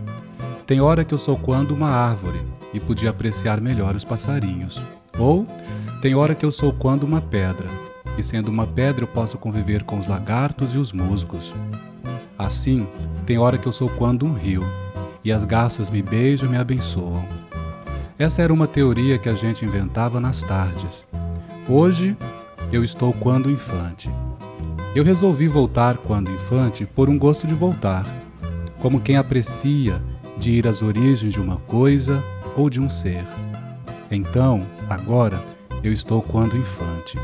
tem 0.68 0.80
hora 0.80 1.04
que 1.04 1.12
eu 1.12 1.18
sou 1.18 1.36
quando 1.36 1.72
uma 1.72 1.90
árvore 1.90 2.40
e 2.72 2.80
podia 2.80 3.10
apreciar 3.10 3.60
melhor 3.60 3.96
os 3.96 4.06
passarinhos. 4.06 4.80
Ou 5.18 5.48
tem 6.04 6.14
hora 6.14 6.36
que 6.36 6.46
eu 6.46 6.52
sou 6.52 6.72
quando 6.72 7.02
uma 7.02 7.20
pedra 7.20 7.66
e 8.16 8.22
sendo 8.22 8.50
uma 8.50 8.68
pedra 8.68 9.06
eu 9.06 9.08
posso 9.08 9.40
conviver 9.40 9.84
com 9.84 9.98
os 9.98 10.06
lagartos 10.06 10.76
e 10.76 10.78
os 10.78 10.92
musgos. 10.92 11.52
Assim, 12.38 12.88
tem 13.26 13.40
hora 13.40 13.58
que 13.58 13.68
eu 13.68 13.74
sou 13.74 13.90
quando 13.90 14.24
um 14.24 14.34
rio 14.34 14.62
e 15.24 15.32
as 15.32 15.44
garças 15.44 15.90
me 15.90 16.04
beijam 16.04 16.48
e 16.48 16.52
me 16.52 16.58
abençoam. 16.58 17.26
Essa 18.20 18.44
era 18.44 18.54
uma 18.54 18.68
teoria 18.68 19.18
que 19.18 19.30
a 19.30 19.34
gente 19.34 19.66
inventava 19.66 20.20
nas 20.20 20.44
tardes. 20.44 21.04
Hoje 21.68 22.16
eu 22.72 22.84
estou 22.86 23.12
quando 23.12 23.52
infante. 23.52 24.10
Eu 24.96 25.04
resolvi 25.04 25.48
voltar 25.48 25.98
quando 25.98 26.32
infante 26.32 26.86
por 26.86 27.10
um 27.10 27.20
gosto 27.20 27.46
de 27.46 27.54
voltar, 27.54 28.06
como 28.80 29.02
quem 29.02 29.18
aprecia 29.18 30.02
de 30.38 30.52
ir 30.52 30.68
às 30.68 30.82
origens 30.82 31.34
de 31.34 31.40
uma 31.40 31.58
coisa 31.58 32.24
ou 32.56 32.70
de 32.70 32.80
um 32.80 32.90
ser. 32.90 33.26
Então, 34.10 34.66
agora, 34.90 35.40
eu 35.84 35.92
estou 35.92 36.22
quando 36.22 36.58
infante. 36.58 37.18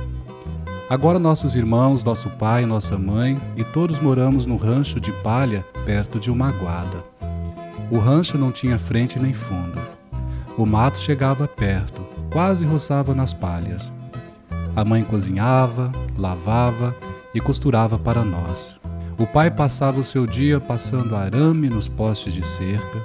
Agora 0.89 1.19
nossos 1.19 1.55
irmãos, 1.55 2.03
nosso 2.03 2.29
pai, 2.31 2.65
nossa 2.65 2.97
mãe 2.97 3.37
e 3.55 3.63
todos 3.63 3.99
moramos 3.99 4.45
no 4.45 4.57
rancho 4.57 4.99
de 4.99 5.11
palha 5.11 5.65
perto 5.85 6.19
de 6.19 6.29
uma 6.29 6.49
aguada. 6.49 7.03
O 7.89 7.99
rancho 7.99 8.37
não 8.37 8.51
tinha 8.51 8.77
frente 8.77 9.19
nem 9.19 9.33
fundo. 9.33 9.79
O 10.57 10.65
mato 10.65 10.97
chegava 10.97 11.47
perto, 11.47 12.01
quase 12.31 12.65
roçava 12.65 13.13
nas 13.13 13.33
palhas. 13.33 13.91
A 14.77 14.85
mãe 14.85 15.03
cozinhava, 15.03 15.91
lavava 16.15 16.95
e 17.33 17.41
costurava 17.41 17.97
para 17.97 18.23
nós. 18.23 18.75
O 19.17 19.25
pai 19.25 19.49
passava 19.49 19.99
o 19.99 20.03
seu 20.03 20.27
dia 20.27 20.59
passando 20.59 21.15
arame 21.15 21.67
nos 21.67 21.87
postes 21.87 22.31
de 22.31 22.45
cerca. 22.45 23.01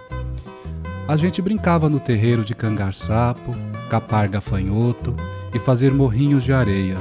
A 1.09 1.17
gente 1.17 1.41
brincava 1.41 1.89
no 1.89 1.99
terreiro 1.99 2.45
de 2.45 2.55
cangar 2.55 2.93
sapo, 2.93 3.55
capar 3.89 4.29
gafanhoto 4.29 5.17
e 5.55 5.59
fazer 5.59 5.91
morrinhos 5.95 6.45
de 6.45 6.53
areia. 6.53 6.99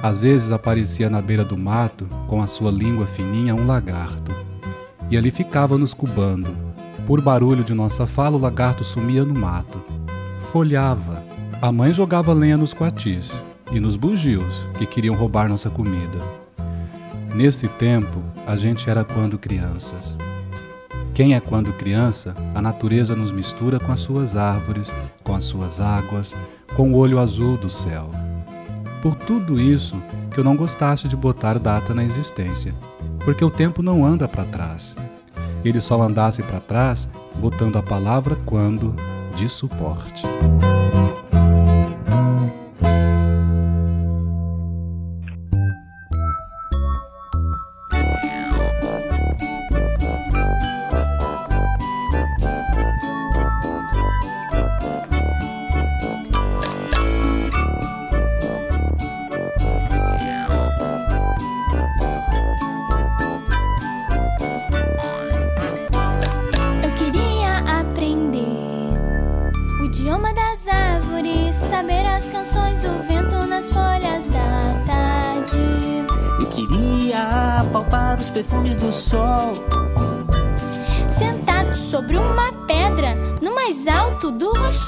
Às 0.00 0.20
vezes 0.20 0.52
aparecia 0.52 1.10
na 1.10 1.20
beira 1.20 1.44
do 1.44 1.58
mato, 1.58 2.06
com 2.28 2.40
a 2.40 2.46
sua 2.46 2.70
língua 2.70 3.06
fininha, 3.06 3.56
um 3.56 3.66
lagarto. 3.66 4.32
E 5.10 5.16
ali 5.16 5.32
ficava 5.32 5.76
nos 5.76 5.92
cubando. 5.92 6.56
Por 7.08 7.20
barulho 7.20 7.64
de 7.64 7.74
nossa 7.74 8.06
fala, 8.06 8.36
o 8.36 8.40
lagarto 8.40 8.84
sumia 8.84 9.24
no 9.24 9.34
mato. 9.34 9.82
Folhava. 10.52 11.24
A 11.60 11.72
mãe 11.72 11.92
jogava 11.92 12.32
lenha 12.32 12.56
nos 12.56 12.72
coatis 12.72 13.47
e 13.72 13.80
nos 13.80 13.96
bugios 13.96 14.64
que 14.78 14.86
queriam 14.86 15.14
roubar 15.14 15.48
nossa 15.48 15.70
comida. 15.70 16.18
Nesse 17.34 17.68
tempo, 17.68 18.22
a 18.46 18.56
gente 18.56 18.88
era 18.88 19.04
quando 19.04 19.38
crianças. 19.38 20.16
Quem 21.14 21.34
é 21.34 21.40
quando 21.40 21.72
criança, 21.72 22.34
a 22.54 22.62
natureza 22.62 23.14
nos 23.14 23.32
mistura 23.32 23.78
com 23.78 23.92
as 23.92 24.00
suas 24.00 24.36
árvores, 24.36 24.92
com 25.22 25.34
as 25.34 25.44
suas 25.44 25.80
águas, 25.80 26.34
com 26.76 26.92
o 26.92 26.96
olho 26.96 27.18
azul 27.18 27.56
do 27.56 27.68
céu. 27.68 28.10
Por 29.02 29.14
tudo 29.14 29.60
isso 29.60 29.96
que 30.30 30.38
eu 30.38 30.44
não 30.44 30.56
gostasse 30.56 31.08
de 31.08 31.16
botar 31.16 31.58
data 31.58 31.92
na 31.92 32.04
existência, 32.04 32.72
porque 33.24 33.44
o 33.44 33.50
tempo 33.50 33.82
não 33.82 34.04
anda 34.04 34.28
para 34.28 34.44
trás. 34.44 34.94
Ele 35.64 35.80
só 35.80 36.00
andasse 36.00 36.42
para 36.42 36.60
trás 36.60 37.08
botando 37.34 37.76
a 37.76 37.82
palavra 37.82 38.36
quando 38.46 38.94
de 39.36 39.48
suporte. 39.48 40.22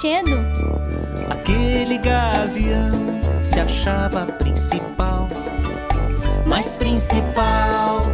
mexendo. 0.01 0.39
Aquele 1.29 1.99
gavião 1.99 3.21
se 3.43 3.61
achava 3.61 4.25
principal, 4.33 5.29
mais 6.47 6.73
principal 6.73 8.10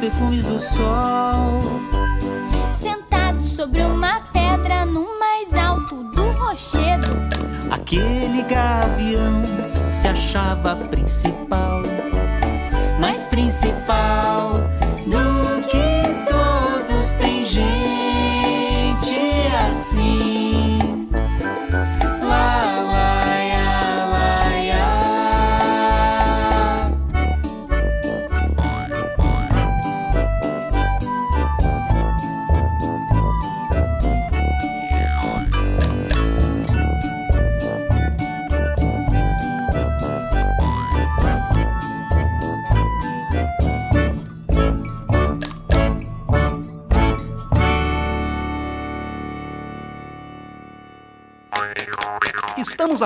perfumes 0.00 0.44
do 0.44 0.58
sol. 0.58 1.60
Sentado 2.78 3.42
sobre 3.42 3.82
uma 3.82 4.20
pedra 4.32 4.86
no 4.86 5.06
mais 5.18 5.54
alto 5.54 6.02
do 6.04 6.30
rochedo. 6.32 7.06
Aquele 7.70 8.42
gavião 8.44 9.42
se 9.90 10.08
achava 10.08 10.74
principal, 10.86 11.29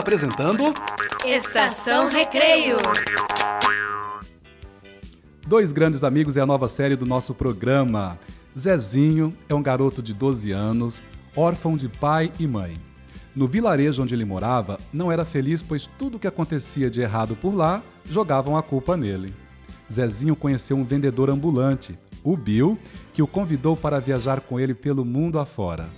apresentando. 0.04 0.74
Estação 1.24 2.10
Recreio. 2.10 2.76
Dois 5.46 5.72
Grandes 5.72 6.04
Amigos 6.04 6.36
é 6.36 6.42
a 6.42 6.46
nova 6.46 6.68
série 6.68 6.94
do 6.94 7.06
nosso 7.06 7.32
programa. 7.32 8.18
Zezinho 8.56 9.34
é 9.48 9.54
um 9.54 9.62
garoto 9.62 10.02
de 10.02 10.12
12 10.12 10.52
anos, 10.52 11.00
órfão 11.34 11.74
de 11.74 11.88
pai 11.88 12.30
e 12.38 12.46
mãe. 12.46 12.74
No 13.34 13.48
vilarejo 13.48 14.02
onde 14.02 14.14
ele 14.14 14.26
morava, 14.26 14.78
não 14.92 15.10
era 15.10 15.24
feliz, 15.24 15.62
pois 15.62 15.88
tudo 15.98 16.18
que 16.18 16.28
acontecia 16.28 16.90
de 16.90 17.00
errado 17.00 17.34
por 17.34 17.54
lá 17.54 17.82
jogavam 18.04 18.58
a 18.58 18.62
culpa 18.62 18.98
nele. 18.98 19.34
Zezinho 19.90 20.36
conheceu 20.36 20.76
um 20.76 20.84
vendedor 20.84 21.30
ambulante, 21.30 21.98
o 22.22 22.36
Bill, 22.36 22.78
que 23.14 23.22
o 23.22 23.26
convidou 23.26 23.74
para 23.74 24.00
viajar 24.00 24.42
com 24.42 24.60
ele 24.60 24.74
pelo 24.74 25.02
mundo 25.02 25.38
afora. 25.38 25.88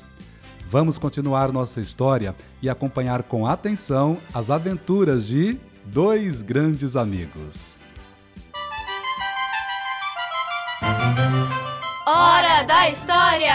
Vamos 0.68 0.98
continuar 0.98 1.52
nossa 1.52 1.80
história 1.80 2.34
e 2.60 2.68
acompanhar 2.68 3.22
com 3.22 3.46
atenção 3.46 4.18
as 4.34 4.50
aventuras 4.50 5.26
de 5.26 5.56
dois 5.84 6.42
grandes 6.42 6.96
amigos. 6.96 7.72
Hora 12.04 12.64
da 12.64 12.90
História! 12.90 13.54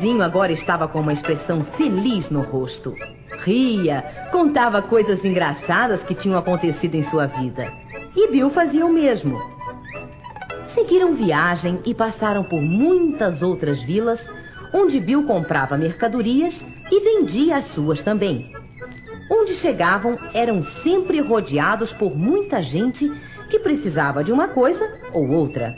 Zezinho 0.00 0.22
agora 0.22 0.50
estava 0.52 0.88
com 0.88 1.00
uma 1.00 1.12
expressão 1.12 1.62
feliz 1.76 2.28
no 2.30 2.40
rosto. 2.40 2.94
Ria, 3.44 4.02
contava 4.32 4.80
coisas 4.82 5.22
engraçadas 5.22 6.02
que 6.04 6.14
tinham 6.14 6.38
acontecido 6.38 6.94
em 6.94 7.08
sua 7.10 7.26
vida. 7.26 7.70
E 8.16 8.30
Bill 8.30 8.50
fazia 8.50 8.84
o 8.84 8.92
mesmo. 8.92 9.38
Seguiram 10.74 11.14
viagem 11.14 11.80
e 11.84 11.94
passaram 11.94 12.44
por 12.44 12.60
muitas 12.60 13.42
outras 13.42 13.80
vilas, 13.82 14.18
onde 14.72 14.98
Bill 15.00 15.26
comprava 15.26 15.76
mercadorias 15.76 16.54
e 16.90 17.00
vendia 17.00 17.58
as 17.58 17.66
suas 17.74 18.02
também. 18.02 18.50
Onde 19.30 19.56
chegavam, 19.60 20.18
eram 20.32 20.64
sempre 20.82 21.20
rodeados 21.20 21.92
por 21.94 22.16
muita 22.16 22.62
gente 22.62 23.08
que 23.50 23.58
precisava 23.58 24.24
de 24.24 24.32
uma 24.32 24.48
coisa 24.48 24.82
ou 25.12 25.28
outra. 25.30 25.74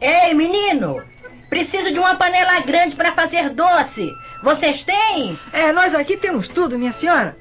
Ei, 0.00 0.34
menino! 0.34 1.13
Preciso 1.48 1.92
de 1.92 1.98
uma 1.98 2.16
panela 2.16 2.60
grande 2.60 2.96
para 2.96 3.12
fazer 3.12 3.50
doce. 3.50 4.12
Vocês 4.42 4.84
têm? 4.84 5.38
É, 5.52 5.72
nós 5.72 5.94
aqui 5.94 6.16
temos 6.16 6.48
tudo, 6.48 6.78
minha 6.78 6.92
senhora. 6.94 7.36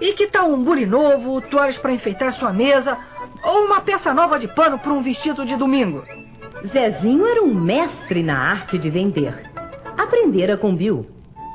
E 0.00 0.12
que 0.14 0.26
tal 0.28 0.50
um 0.50 0.64
bule 0.64 0.86
novo, 0.86 1.40
toalhas 1.42 1.78
para 1.78 1.92
enfeitar 1.92 2.32
sua 2.34 2.52
mesa, 2.52 2.98
ou 3.44 3.66
uma 3.66 3.80
peça 3.80 4.12
nova 4.12 4.38
de 4.38 4.48
pano 4.48 4.78
para 4.78 4.92
um 4.92 5.02
vestido 5.02 5.44
de 5.44 5.56
domingo? 5.56 6.04
Zezinho 6.66 7.26
era 7.26 7.42
um 7.42 7.54
mestre 7.54 8.22
na 8.22 8.38
arte 8.38 8.78
de 8.78 8.90
vender. 8.90 9.34
Aprendera 9.96 10.56
com 10.56 10.74
Bill. 10.74 11.06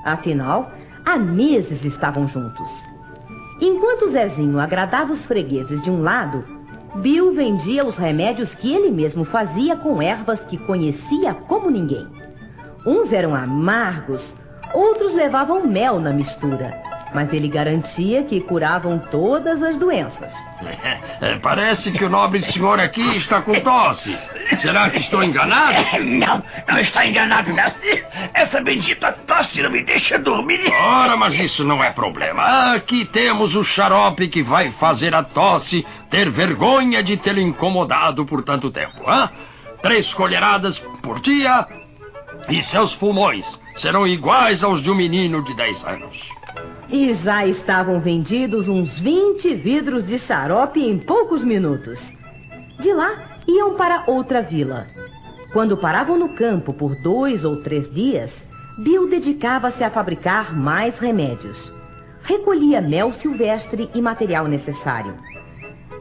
Afinal, 0.05 0.71
há 1.05 1.17
meses 1.17 1.83
estavam 1.83 2.27
juntos. 2.27 2.69
Enquanto 3.59 4.11
Zezinho 4.11 4.59
agradava 4.59 5.13
os 5.13 5.25
fregueses 5.25 5.81
de 5.81 5.89
um 5.89 6.01
lado, 6.01 6.56
Bill 6.95 7.33
vendia 7.33 7.85
os 7.85 7.95
remédios 7.95 8.49
que 8.55 8.73
ele 8.73 8.89
mesmo 8.89 9.25
fazia 9.25 9.75
com 9.75 10.01
ervas 10.01 10.39
que 10.49 10.57
conhecia 10.57 11.33
como 11.33 11.69
ninguém. 11.69 12.07
Uns 12.85 13.11
eram 13.11 13.35
amargos, 13.35 14.23
outros 14.73 15.13
levavam 15.13 15.67
mel 15.67 15.99
na 15.99 16.11
mistura 16.11 16.86
mas 17.13 17.31
ele 17.33 17.47
garantia 17.47 18.23
que 18.23 18.41
curavam 18.41 18.99
todas 19.11 19.61
as 19.61 19.77
doenças. 19.77 20.31
É, 21.21 21.35
parece 21.41 21.91
que 21.91 22.03
o 22.03 22.09
nobre 22.09 22.41
senhor 22.51 22.79
aqui 22.79 23.01
está 23.17 23.41
com 23.41 23.59
tosse. 23.61 24.17
Será 24.61 24.89
que 24.89 24.99
estou 24.99 25.23
enganado? 25.23 26.03
Não, 26.03 26.43
não 26.67 26.79
está 26.79 27.05
enganado, 27.05 27.51
não. 27.53 27.71
Essa 28.33 28.61
bendita 28.61 29.11
tosse 29.27 29.61
não 29.61 29.69
me 29.69 29.83
deixa 29.83 30.17
dormir. 30.17 30.59
Ora, 30.71 31.15
mas 31.15 31.33
isso 31.39 31.63
não 31.63 31.83
é 31.83 31.91
problema. 31.91 32.73
Aqui 32.73 33.05
temos 33.05 33.55
o 33.55 33.63
xarope 33.63 34.27
que 34.29 34.43
vai 34.43 34.71
fazer 34.73 35.13
a 35.13 35.23
tosse 35.23 35.85
ter 36.09 36.29
vergonha 36.31 37.03
de 37.03 37.17
tê-lo 37.17 37.39
incomodado 37.39 38.25
por 38.25 38.43
tanto 38.43 38.71
tempo. 38.71 38.99
Hein? 39.09 39.29
Três 39.81 40.11
colheradas 40.13 40.77
por 41.01 41.19
dia 41.19 41.65
e 42.49 42.63
seus 42.63 42.95
pulmões 42.95 43.45
serão 43.77 44.07
iguais 44.07 44.63
aos 44.63 44.81
de 44.81 44.89
um 44.89 44.95
menino 44.95 45.43
de 45.43 45.55
10 45.55 45.85
anos. 45.85 46.36
E 46.89 47.15
já 47.15 47.45
estavam 47.45 47.99
vendidos 47.99 48.67
uns 48.67 48.97
20 48.99 49.55
vidros 49.55 50.05
de 50.07 50.19
xarope 50.19 50.79
em 50.79 50.97
poucos 50.99 51.43
minutos. 51.43 51.99
De 52.79 52.93
lá, 52.93 53.39
iam 53.47 53.75
para 53.75 54.05
outra 54.07 54.41
vila. 54.41 54.87
Quando 55.51 55.75
paravam 55.75 56.17
no 56.17 56.29
campo 56.29 56.73
por 56.73 56.95
dois 57.01 57.43
ou 57.43 57.61
três 57.61 57.91
dias, 57.93 58.31
Bill 58.83 59.09
dedicava-se 59.09 59.83
a 59.83 59.89
fabricar 59.89 60.55
mais 60.55 60.97
remédios. 60.99 61.57
Recolhia 62.23 62.79
mel 62.79 63.11
silvestre 63.13 63.89
e 63.93 64.01
material 64.01 64.47
necessário. 64.47 65.13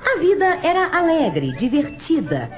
A 0.05 0.18
vida 0.20 0.44
era 0.62 0.96
alegre, 0.96 1.53
divertida, 1.57 2.49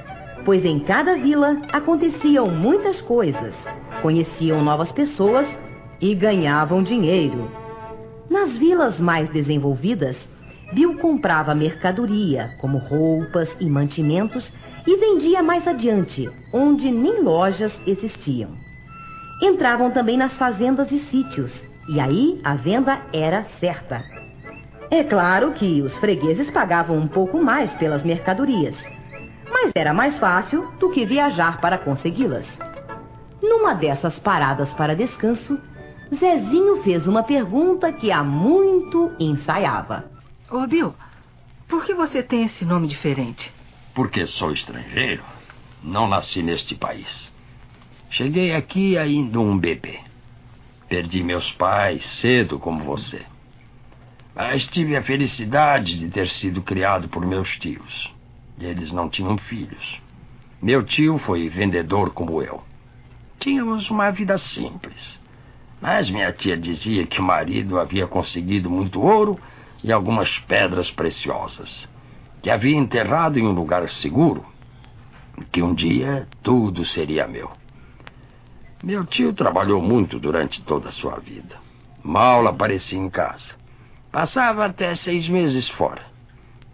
pois 0.45 0.63
em 0.63 0.79
cada 0.81 1.15
vila 1.15 1.57
aconteciam 1.71 2.47
muitas 2.47 2.99
coisas, 3.01 3.55
conheciam 4.01 4.63
novas 4.63 4.91
pessoas 4.91 5.47
e 6.01 6.13
ganhavam 6.13 6.83
dinheiro. 6.83 7.58
Nas 8.29 8.57
vilas 8.57 8.99
mais 8.99 9.29
desenvolvidas, 9.31 10.15
Bill 10.73 10.97
comprava 10.99 11.55
mercadoria, 11.55 12.51
como 12.59 12.77
roupas 12.77 13.49
e 13.59 13.67
mantimentos, 13.67 14.47
e 14.85 14.95
vendia 14.97 15.41
mais 15.41 15.67
adiante, 15.67 16.29
onde 16.53 16.91
nem 16.91 17.23
lojas 17.23 17.73
existiam. 17.87 18.51
Entravam 19.41 19.89
também 19.91 20.17
nas 20.17 20.33
fazendas 20.37 20.91
e 20.91 20.99
sítios, 21.09 21.51
e 21.89 21.99
aí 21.99 22.39
a 22.43 22.55
venda 22.55 23.01
era 23.11 23.45
certa. 23.59 24.03
É 24.91 25.03
claro 25.03 25.53
que 25.53 25.81
os 25.81 25.95
fregueses 25.97 26.49
pagavam 26.51 26.97
um 26.97 27.07
pouco 27.07 27.41
mais 27.41 27.71
pelas 27.75 28.03
mercadorias, 28.03 28.75
mas 29.51 29.71
era 29.75 29.93
mais 29.93 30.17
fácil 30.19 30.67
do 30.79 30.91
que 30.91 31.05
viajar 31.05 31.59
para 31.61 31.77
consegui-las. 31.79 32.45
Numa 33.41 33.73
dessas 33.73 34.17
paradas 34.19 34.69
para 34.73 34.95
descanso, 34.95 35.59
Zezinho 36.15 36.81
fez 36.83 37.05
uma 37.07 37.23
pergunta 37.23 37.91
que 37.93 38.11
há 38.11 38.23
muito 38.23 39.11
ensaiava. 39.19 40.09
Ô, 40.49 40.65
Bill, 40.65 40.93
por 41.67 41.85
que 41.85 41.93
você 41.93 42.23
tem 42.23 42.45
esse 42.45 42.65
nome 42.65 42.87
diferente? 42.87 43.51
Porque 43.93 44.25
sou 44.25 44.51
estrangeiro. 44.51 45.23
Não 45.83 46.07
nasci 46.07 46.41
neste 46.41 46.75
país. 46.75 47.31
Cheguei 48.09 48.55
aqui 48.55 48.97
ainda 48.97 49.39
um 49.39 49.57
bebê. 49.57 49.99
Perdi 50.87 51.23
meus 51.23 51.49
pais 51.53 52.03
cedo 52.19 52.57
como 52.57 52.83
você. 52.83 53.21
Mas 54.35 54.65
tive 54.67 54.95
a 54.95 55.03
felicidade 55.03 55.99
de 55.99 56.09
ter 56.09 56.27
sido 56.29 56.63
criado 56.63 57.07
por 57.07 57.25
meus 57.25 57.49
tios. 57.59 58.11
Eles 58.59 58.91
não 58.91 59.09
tinham 59.09 59.37
filhos. 59.37 60.01
Meu 60.61 60.83
tio 60.83 61.19
foi 61.19 61.47
vendedor 61.49 62.11
como 62.11 62.41
eu. 62.41 62.63
Tínhamos 63.39 63.89
uma 63.89 64.09
vida 64.11 64.37
simples. 64.37 65.19
Mas 65.81 66.09
minha 66.09 66.31
tia 66.33 66.57
dizia 66.57 67.05
que 67.05 67.21
o 67.21 67.23
marido 67.23 67.79
havia 67.79 68.05
conseguido 68.05 68.69
muito 68.69 69.01
ouro 69.01 69.39
e 69.83 69.91
algumas 69.91 70.29
pedras 70.39 70.91
preciosas, 70.91 71.87
que 72.41 72.49
havia 72.49 72.75
enterrado 72.75 73.39
em 73.39 73.47
um 73.47 73.51
lugar 73.51 73.89
seguro, 73.89 74.45
que 75.51 75.61
um 75.61 75.73
dia 75.73 76.27
tudo 76.43 76.85
seria 76.85 77.27
meu. 77.27 77.49
Meu 78.83 79.05
tio 79.05 79.33
trabalhou 79.33 79.81
muito 79.81 80.19
durante 80.19 80.61
toda 80.63 80.89
a 80.89 80.93
sua 80.93 81.17
vida. 81.19 81.55
Mal 82.03 82.47
aparecia 82.47 82.97
em 82.97 83.09
casa. 83.09 83.57
Passava 84.11 84.65
até 84.65 84.95
seis 84.95 85.29
meses 85.29 85.67
fora, 85.71 86.03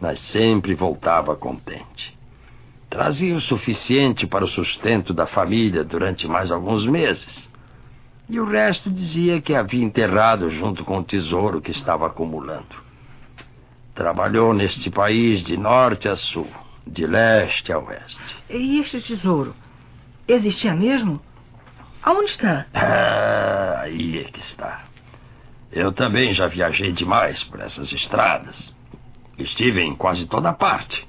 mas 0.02 0.20
sempre 0.32 0.74
voltava 0.74 1.36
contente. 1.36 2.16
Trazia 2.90 3.36
o 3.36 3.42
suficiente 3.42 4.26
para 4.26 4.46
o 4.46 4.48
sustento 4.48 5.14
da 5.14 5.28
família 5.28 5.84
durante 5.84 6.28
mais 6.28 6.50
alguns 6.50 6.88
meses 6.88 7.55
e 8.28 8.40
o 8.40 8.46
resto 8.46 8.90
dizia 8.90 9.40
que 9.42 9.54
havia 9.54 9.84
enterrado 9.84 10.50
junto 10.50 10.84
com 10.84 11.00
o 11.00 11.04
tesouro 11.04 11.62
que 11.62 11.72
estava 11.72 12.08
acumulando. 12.08 12.84
Trabalhou 13.94 14.54
neste 14.54 14.90
país 14.90 15.44
de 15.44 15.56
norte 15.58 16.08
a 16.08 16.16
sul, 16.16 16.50
de 16.86 17.06
leste 17.06 17.72
a 17.72 17.80
oeste. 17.80 18.38
E 18.50 18.80
este 18.80 19.02
tesouro? 19.02 19.56
Existia 20.28 20.76
mesmo? 20.76 21.22
Aonde 22.04 22.32
está? 22.32 22.66
Ah, 22.76 23.82
aí 23.82 24.20
é 24.20 24.24
que 24.24 24.40
está. 24.40 24.86
Eu 25.72 25.92
também 25.92 26.34
já 26.34 26.48
viajei 26.48 26.92
demais 26.92 27.44
por 27.46 27.60
essas 27.60 27.92
estradas. 27.92 28.74
Estive 29.38 29.82
em 29.82 29.96
quase 29.96 30.26
toda 30.26 30.54
parte. 30.54 31.06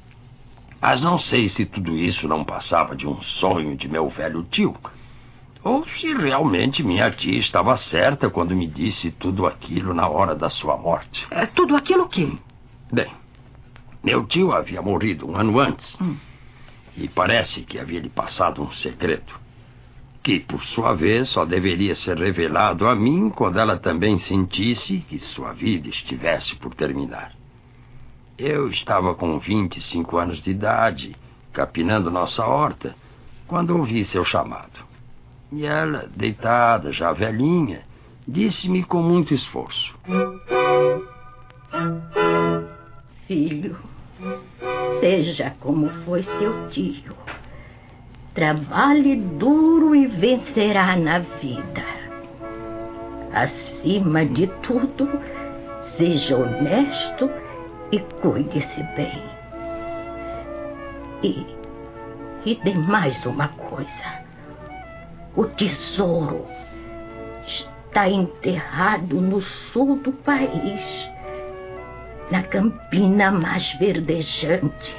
Mas 0.80 1.00
não 1.00 1.18
sei 1.18 1.48
se 1.48 1.64
tudo 1.64 1.96
isso 1.96 2.28
não 2.28 2.44
passava 2.44 2.94
de 2.94 3.06
um 3.06 3.20
sonho 3.22 3.76
de 3.76 3.88
meu 3.88 4.08
velho 4.10 4.42
tio 4.44 4.76
ou 5.66 5.84
se 5.84 6.14
realmente 6.14 6.80
minha 6.84 7.10
tia 7.10 7.40
estava 7.40 7.76
certa 7.76 8.30
quando 8.30 8.54
me 8.54 8.68
disse 8.68 9.10
tudo 9.10 9.48
aquilo 9.48 9.92
na 9.92 10.08
hora 10.08 10.32
da 10.32 10.48
sua 10.48 10.76
morte. 10.76 11.26
É, 11.28 11.44
tudo 11.46 11.74
aquilo 11.74 12.04
o 12.04 12.08
quê? 12.08 12.30
Bem, 12.92 13.10
meu 14.04 14.24
tio 14.26 14.52
havia 14.52 14.80
morrido 14.80 15.28
um 15.28 15.34
ano 15.34 15.58
antes. 15.58 16.00
Hum. 16.00 16.16
E 16.96 17.08
parece 17.08 17.62
que 17.62 17.80
havia 17.80 17.98
lhe 17.98 18.08
passado 18.08 18.62
um 18.62 18.70
segredo. 18.74 19.34
Que, 20.22 20.38
por 20.38 20.62
sua 20.66 20.94
vez, 20.94 21.28
só 21.30 21.44
deveria 21.44 21.96
ser 21.96 22.16
revelado 22.16 22.86
a 22.86 22.94
mim 22.94 23.28
quando 23.30 23.58
ela 23.58 23.76
também 23.76 24.20
sentisse 24.20 25.04
que 25.08 25.18
sua 25.18 25.52
vida 25.52 25.88
estivesse 25.88 26.54
por 26.56 26.76
terminar. 26.76 27.32
Eu 28.38 28.70
estava 28.70 29.16
com 29.16 29.36
25 29.40 30.16
anos 30.16 30.40
de 30.42 30.52
idade, 30.52 31.16
capinando 31.52 32.08
nossa 32.08 32.46
horta, 32.46 32.94
quando 33.48 33.76
ouvi 33.76 34.04
seu 34.04 34.24
chamado. 34.24 34.85
E 35.56 35.64
ela, 35.64 36.06
deitada, 36.14 36.92
já 36.92 37.14
velhinha, 37.14 37.80
disse-me 38.28 38.84
com 38.84 39.00
muito 39.00 39.32
esforço: 39.32 39.98
Filho, 43.26 43.74
seja 45.00 45.54
como 45.60 45.88
foi 46.04 46.24
seu 46.24 46.68
tio. 46.68 47.16
Trabalhe 48.34 49.16
duro 49.16 49.94
e 49.94 50.06
vencerá 50.06 50.94
na 50.94 51.20
vida. 51.20 51.84
Acima 53.32 54.26
de 54.26 54.48
tudo, 54.62 55.08
seja 55.96 56.36
honesto 56.36 57.30
e 57.92 57.98
cuide-se 58.20 58.82
bem. 58.94 59.22
E, 61.22 61.46
e 62.44 62.54
dê 62.62 62.74
mais 62.74 63.24
uma 63.24 63.48
coisa. 63.48 64.25
O 65.36 65.44
tesouro 65.44 66.46
está 67.46 68.08
enterrado 68.08 69.20
no 69.20 69.42
sul 69.42 69.96
do 69.96 70.10
país, 70.10 71.10
na 72.30 72.42
campina 72.42 73.30
mais 73.30 73.70
verdejante, 73.78 74.96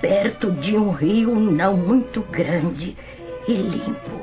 perto 0.00 0.50
de 0.50 0.76
um 0.76 0.90
rio 0.90 1.32
não 1.32 1.76
muito 1.76 2.22
grande 2.22 2.96
e 3.46 3.52
limpo, 3.52 4.20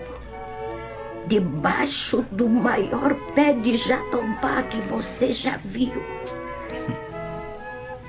debaixo 1.28 2.26
do 2.32 2.50
maior 2.50 3.14
pé 3.34 3.54
de 3.54 3.78
jatobá 3.78 4.62
que 4.64 4.82
você 4.90 5.34
já 5.36 5.56
viu. 5.56 6.04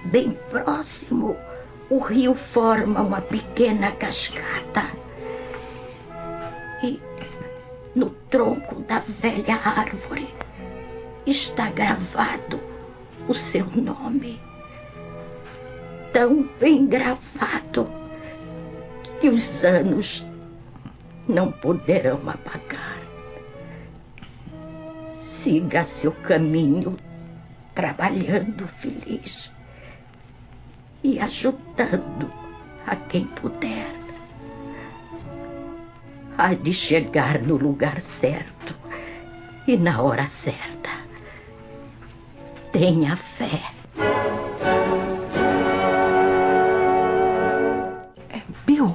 Bem 0.07 0.37
próximo, 0.51 1.37
o 1.89 2.01
rio 2.01 2.35
forma 2.53 3.03
uma 3.03 3.21
pequena 3.21 3.93
cascata 3.93 5.06
no 7.95 8.11
tronco 8.31 8.77
da 8.83 9.01
velha 9.21 9.57
árvore 9.57 10.29
está 11.27 11.71
gravado 11.71 12.61
o 13.29 13.35
seu 13.51 13.67
nome. 13.67 14.41
Tão 16.13 16.49
bem 16.61 16.87
gravado 16.87 17.89
que 19.21 19.29
os 19.29 19.65
anos 19.65 20.25
não 21.29 21.51
poderão 21.53 22.21
apagar. 22.29 23.01
Siga 25.43 25.87
seu 26.01 26.13
caminho 26.13 26.97
trabalhando 27.75 28.67
feliz. 28.81 29.57
e 31.07 31.21
ajudando 31.21 32.33
a 32.85 32.97
quem 32.97 33.27
puder. 33.41 34.06
Há 36.39 36.53
de 36.53 36.73
chegar 36.75 37.41
no 37.41 37.57
lugar 37.57 38.03
certo 38.21 38.75
e 39.67 39.77
na 39.77 40.03
hora 40.03 40.31
certa. 40.45 40.91
Tenha 42.73 43.17
fé. 43.39 43.63
É, 48.29 48.43
Bill, 48.67 48.95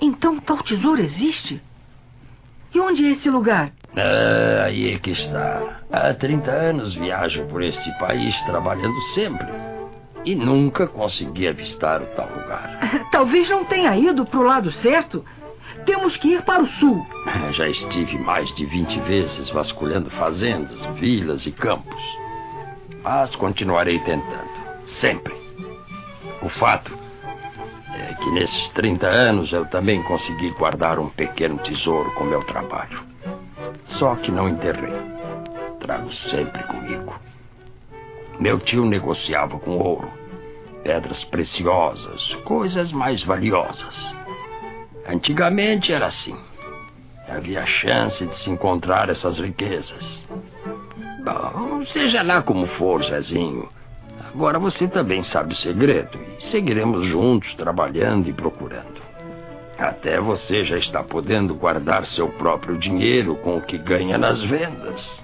então 0.00 0.38
tal 0.40 0.62
tesouro 0.62 1.00
existe? 1.00 1.62
E 2.74 2.80
onde 2.80 3.06
é 3.06 3.12
esse 3.12 3.30
lugar? 3.30 3.72
Ah, 3.96 4.64
aí 4.66 4.92
é 4.92 4.98
que 4.98 5.12
está. 5.12 5.80
Há 5.90 6.12
30 6.12 6.50
anos 6.50 6.94
viajo 6.94 7.46
por 7.46 7.62
este 7.62 7.90
país 7.98 8.34
trabalhando 8.44 9.00
sempre. 9.14 9.48
E 10.24 10.34
nunca 10.34 10.86
consegui 10.86 11.48
avistar 11.48 12.02
o 12.02 12.06
tal 12.14 12.28
lugar. 12.28 12.78
Talvez 13.10 13.48
não 13.48 13.64
tenha 13.64 13.96
ido 13.96 14.26
para 14.26 14.38
o 14.38 14.42
lado 14.42 14.70
certo. 14.74 15.24
Temos 15.86 16.16
que 16.18 16.28
ir 16.28 16.42
para 16.42 16.62
o 16.62 16.66
sul. 16.66 17.06
Já 17.52 17.68
estive 17.68 18.18
mais 18.18 18.52
de 18.54 18.64
20 18.66 19.00
vezes 19.00 19.50
vasculhando 19.50 20.10
fazendas, 20.10 20.78
vilas 20.96 21.44
e 21.46 21.52
campos. 21.52 22.02
Mas 23.02 23.34
continuarei 23.36 23.98
tentando. 24.00 24.50
Sempre. 25.00 25.34
O 26.40 26.48
fato 26.48 26.92
é 27.94 28.14
que 28.14 28.30
nesses 28.30 28.68
30 28.74 29.06
anos 29.06 29.52
eu 29.52 29.66
também 29.66 30.02
consegui 30.04 30.50
guardar 30.52 30.98
um 30.98 31.08
pequeno 31.08 31.58
tesouro 31.58 32.12
com 32.12 32.24
meu 32.24 32.44
trabalho. 32.44 33.02
Só 33.98 34.14
que 34.16 34.30
não 34.30 34.48
enterrei. 34.48 34.94
Trago 35.80 36.12
sempre 36.30 36.62
comigo. 36.64 37.14
Meu 38.38 38.58
tio 38.60 38.84
negociava 38.84 39.58
com 39.58 39.78
ouro, 39.78 40.10
pedras 40.82 41.22
preciosas, 41.24 42.34
coisas 42.44 42.90
mais 42.92 43.22
valiosas. 43.24 44.21
Antigamente 45.06 45.92
era 45.92 46.06
assim. 46.06 46.36
Havia 47.28 47.64
chance 47.66 48.26
de 48.26 48.36
se 48.42 48.50
encontrar 48.50 49.08
essas 49.08 49.38
riquezas. 49.38 50.24
Bom, 51.24 51.84
seja 51.86 52.22
lá 52.22 52.42
como 52.42 52.66
for, 52.78 53.02
Zezinho. 53.04 53.68
Agora 54.34 54.58
você 54.58 54.88
também 54.88 55.22
sabe 55.24 55.54
o 55.54 55.56
segredo 55.56 56.18
e 56.38 56.50
seguiremos 56.50 57.06
juntos 57.06 57.54
trabalhando 57.54 58.28
e 58.28 58.32
procurando. 58.32 59.00
Até 59.78 60.20
você 60.20 60.64
já 60.64 60.78
está 60.78 61.02
podendo 61.02 61.54
guardar 61.54 62.06
seu 62.06 62.28
próprio 62.28 62.78
dinheiro 62.78 63.36
com 63.36 63.56
o 63.56 63.62
que 63.62 63.78
ganha 63.78 64.16
nas 64.16 64.40
vendas. 64.44 65.22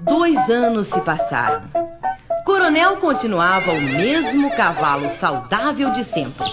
Dois 0.00 0.50
anos 0.50 0.88
se 0.88 1.00
passaram. 1.02 1.89
Coronel 2.44 2.96
continuava 2.96 3.72
o 3.72 3.80
mesmo 3.80 4.50
cavalo 4.56 5.10
saudável 5.18 5.92
de 5.92 6.04
sempre. 6.12 6.44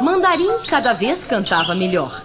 Mandarim 0.00 0.64
cada 0.68 0.92
vez 0.92 1.22
cantava 1.24 1.74
melhor. 1.74 2.24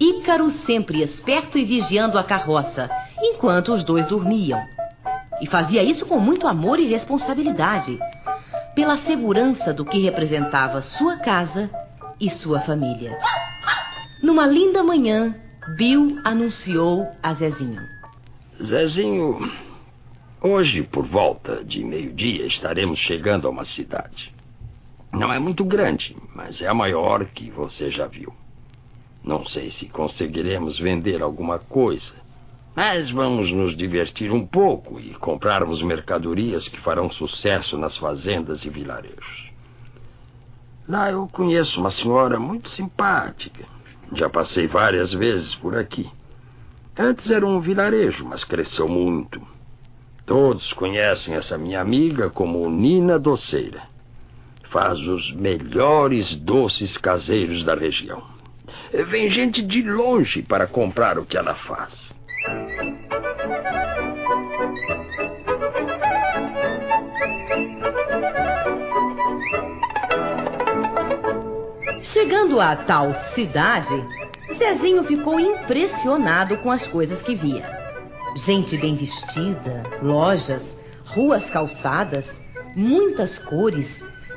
Ícaro 0.00 0.50
sempre 0.66 1.02
esperto 1.02 1.58
e 1.58 1.64
vigiando 1.64 2.18
a 2.18 2.24
carroça, 2.24 2.90
enquanto 3.20 3.72
os 3.72 3.84
dois 3.84 4.06
dormiam. 4.06 4.60
E 5.40 5.46
fazia 5.46 5.82
isso 5.82 6.06
com 6.06 6.18
muito 6.18 6.46
amor 6.46 6.78
e 6.78 6.86
responsabilidade, 6.86 7.98
pela 8.74 8.98
segurança 8.98 9.72
do 9.72 9.84
que 9.84 10.02
representava 10.02 10.82
sua 10.82 11.16
casa 11.18 11.70
e 12.20 12.30
sua 12.30 12.60
família. 12.60 13.18
Numa 14.22 14.46
linda 14.46 14.82
manhã, 14.82 15.34
Bill 15.76 16.18
anunciou 16.24 17.06
a 17.22 17.34
Zezinho. 17.34 17.82
Zezinho, 18.62 19.38
hoje 20.46 20.82
por 20.84 21.06
volta 21.06 21.64
de 21.64 21.82
meio-dia 21.82 22.46
estaremos 22.46 22.98
chegando 23.00 23.48
a 23.48 23.50
uma 23.50 23.64
cidade. 23.64 24.32
Não 25.12 25.32
é 25.32 25.38
muito 25.38 25.64
grande, 25.64 26.16
mas 26.34 26.60
é 26.60 26.68
a 26.68 26.74
maior 26.74 27.24
que 27.26 27.50
você 27.50 27.90
já 27.90 28.06
viu. 28.06 28.32
Não 29.24 29.44
sei 29.44 29.72
se 29.72 29.88
conseguiremos 29.88 30.78
vender 30.78 31.20
alguma 31.20 31.58
coisa, 31.58 32.14
mas 32.76 33.10
vamos 33.10 33.50
nos 33.50 33.76
divertir 33.76 34.30
um 34.30 34.46
pouco 34.46 35.00
e 35.00 35.14
comprarmos 35.14 35.82
mercadorias 35.82 36.68
que 36.68 36.80
farão 36.80 37.10
sucesso 37.10 37.76
nas 37.76 37.96
fazendas 37.96 38.64
e 38.64 38.70
vilarejos. 38.70 39.50
Lá 40.88 41.10
eu 41.10 41.26
conheço 41.26 41.80
uma 41.80 41.90
senhora 41.90 42.38
muito 42.38 42.70
simpática. 42.70 43.64
Já 44.12 44.30
passei 44.30 44.68
várias 44.68 45.12
vezes 45.12 45.52
por 45.56 45.76
aqui. 45.76 46.08
Antes 46.96 47.28
era 47.28 47.44
um 47.44 47.60
vilarejo, 47.60 48.24
mas 48.24 48.44
cresceu 48.44 48.88
muito. 48.88 49.55
Todos 50.26 50.72
conhecem 50.72 51.34
essa 51.34 51.56
minha 51.56 51.80
amiga 51.80 52.28
como 52.28 52.68
Nina 52.68 53.16
Doceira. 53.16 53.82
Faz 54.72 54.98
os 54.98 55.32
melhores 55.32 56.34
doces 56.40 56.96
caseiros 56.96 57.64
da 57.64 57.76
região. 57.76 58.20
Vem 58.92 59.30
gente 59.30 59.62
de 59.62 59.82
longe 59.82 60.42
para 60.42 60.66
comprar 60.66 61.16
o 61.16 61.24
que 61.24 61.36
ela 61.36 61.54
faz. 61.54 61.94
Chegando 72.12 72.60
à 72.60 72.74
tal 72.74 73.14
cidade, 73.36 73.94
Zezinho 74.58 75.04
ficou 75.04 75.38
impressionado 75.38 76.56
com 76.58 76.72
as 76.72 76.84
coisas 76.88 77.22
que 77.22 77.36
via. 77.36 77.75
Gente 78.44 78.76
bem 78.76 78.96
vestida, 78.96 79.82
lojas, 80.02 80.62
ruas 81.14 81.44
calçadas, 81.50 82.24
muitas 82.76 83.38
cores, 83.40 83.88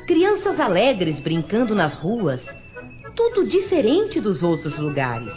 crianças 0.08 0.58
alegres 0.60 1.20
brincando 1.20 1.76
nas 1.76 1.96
ruas. 1.96 2.42
Tudo 3.14 3.46
diferente 3.48 4.22
dos 4.22 4.42
outros 4.42 4.78
lugares, 4.78 5.34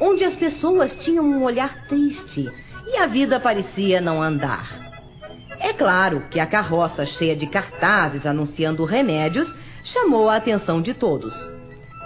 onde 0.00 0.24
as 0.24 0.34
pessoas 0.36 0.96
tinham 1.04 1.24
um 1.24 1.42
olhar 1.42 1.86
triste 1.88 2.50
e 2.86 2.96
a 2.96 3.06
vida 3.06 3.38
parecia 3.38 4.00
não 4.00 4.22
andar. 4.22 4.90
É 5.58 5.74
claro 5.74 6.22
que 6.30 6.40
a 6.40 6.46
carroça 6.46 7.04
cheia 7.04 7.36
de 7.36 7.46
cartazes 7.46 8.24
anunciando 8.24 8.84
remédios 8.86 9.52
chamou 9.84 10.30
a 10.30 10.36
atenção 10.36 10.80
de 10.80 10.94
todos, 10.94 11.34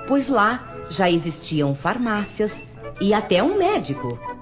pois 0.08 0.28
lá 0.28 0.74
já 0.90 1.08
existiam 1.08 1.76
farmácias 1.76 2.50
e 3.00 3.14
até 3.14 3.40
um 3.42 3.56
médico. 3.56 4.33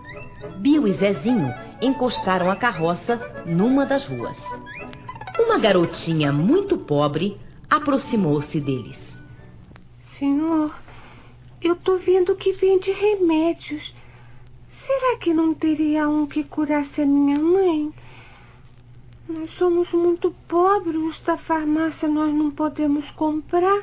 Bill 0.63 0.87
e 0.87 0.93
Zezinho 0.93 1.53
encostaram 1.81 2.49
a 2.49 2.55
carroça 2.55 3.17
numa 3.45 3.85
das 3.85 4.07
ruas. 4.07 4.37
Uma 5.37 5.59
garotinha 5.59 6.33
muito 6.33 6.79
pobre 6.79 7.37
aproximou-se 7.69 8.61
deles. 8.61 8.97
Senhor, 10.21 10.73
eu 11.61 11.75
tô 11.75 11.97
vendo 11.97 12.37
que 12.37 12.53
vende 12.53 12.93
remédios. 12.93 13.83
Será 14.87 15.19
que 15.19 15.35
não 15.35 15.53
teria 15.53 16.09
um 16.09 16.27
que 16.29 16.45
curasse 16.45 17.01
a 17.01 17.07
minha 17.07 17.41
mãe? 17.41 17.93
Nós 19.29 19.51
somos 19.59 19.91
muito 19.91 20.31
pobres, 20.47 21.21
da 21.25 21.39
farmácia 21.39 22.09
nós 22.09 22.33
não 22.33 22.53
podemos 22.53 23.09
comprar. 23.13 23.83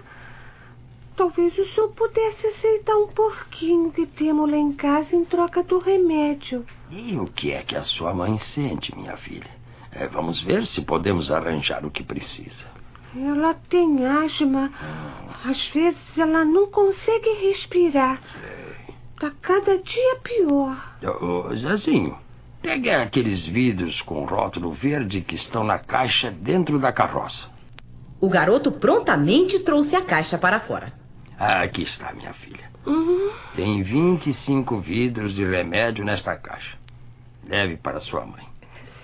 Talvez 1.20 1.51
o 1.57 1.65
senhor 1.74 1.89
pudesse 1.89 2.47
aceitar 2.47 2.95
um 2.95 3.07
porquinho 3.07 3.91
que 3.91 4.05
temos 4.05 4.49
lá 4.49 4.55
em 4.55 4.72
casa 4.72 5.13
em 5.13 5.26
troca 5.26 5.61
do 5.61 5.78
remédio. 5.78 6.65
E 6.89 7.17
o 7.17 7.26
que 7.26 7.51
é 7.51 7.61
que 7.61 7.76
a 7.76 7.84
sua 7.84 8.13
mãe 8.13 8.39
sente, 8.55 8.95
minha 8.95 9.17
filha? 9.17 9.49
É, 9.91 10.07
vamos 10.07 10.41
ver 10.43 10.65
se 10.67 10.80
podemos 10.86 11.30
arranjar 11.30 11.86
o 11.86 11.91
que 11.91 12.05
precisa. 12.05 12.72
Ela 13.13 13.53
tem 13.70 14.05
asma. 14.05 14.72
Às 15.43 15.61
vezes 15.74 16.17
ela 16.17 16.45
não 16.45 16.72
consegue 16.72 17.30
respirar. 17.49 18.22
Tá 19.20 19.30
cada 19.41 19.78
dia 19.78 20.20
pior. 20.24 20.95
Ô, 21.03 21.49
ô, 21.49 21.55
Zezinho, 21.57 22.17
pegue 22.61 22.91
aqueles 22.91 23.45
vidros 23.45 24.01
com 24.03 24.24
rótulo 24.24 24.72
verde 24.72 25.20
que 25.20 25.36
estão 25.36 25.65
na 25.65 25.80
caixa 25.80 26.32
dentro 26.32 26.80
da 26.80 26.93
carroça. 26.93 27.49
O 28.22 28.30
garoto 28.30 28.72
prontamente 28.72 29.59
trouxe 29.59 29.93
a 29.97 30.05
caixa 30.05 30.38
para 30.38 30.61
fora. 30.61 30.97
Aqui 31.39 31.83
está, 31.83 32.11
minha 32.13 32.33
filha. 32.33 32.69
Uhum. 32.85 33.31
Tem 33.55 33.81
25 33.81 34.79
vidros 34.81 35.33
de 35.33 35.45
remédio 35.45 36.03
nesta 36.03 36.35
caixa. 36.35 36.77
Leve 37.47 37.77
para 37.77 38.01
sua 38.01 38.25
mãe. 38.25 38.45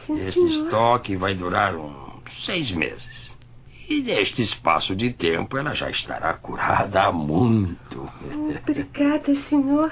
Sim, 0.05 0.19
Esse 0.27 0.33
senhor. 0.33 0.65
estoque 0.65 1.15
vai 1.15 1.33
durar 1.33 1.75
uns 1.75 2.45
seis 2.45 2.69
meses. 2.71 3.33
E 3.87 4.01
neste 4.01 4.41
espaço 4.41 4.95
de 4.95 5.13
tempo 5.13 5.57
ela 5.57 5.73
já 5.73 5.89
estará 5.89 6.33
curada 6.33 7.03
há 7.03 7.11
muito. 7.11 8.09
Obrigada, 8.61 9.33
senhor. 9.49 9.91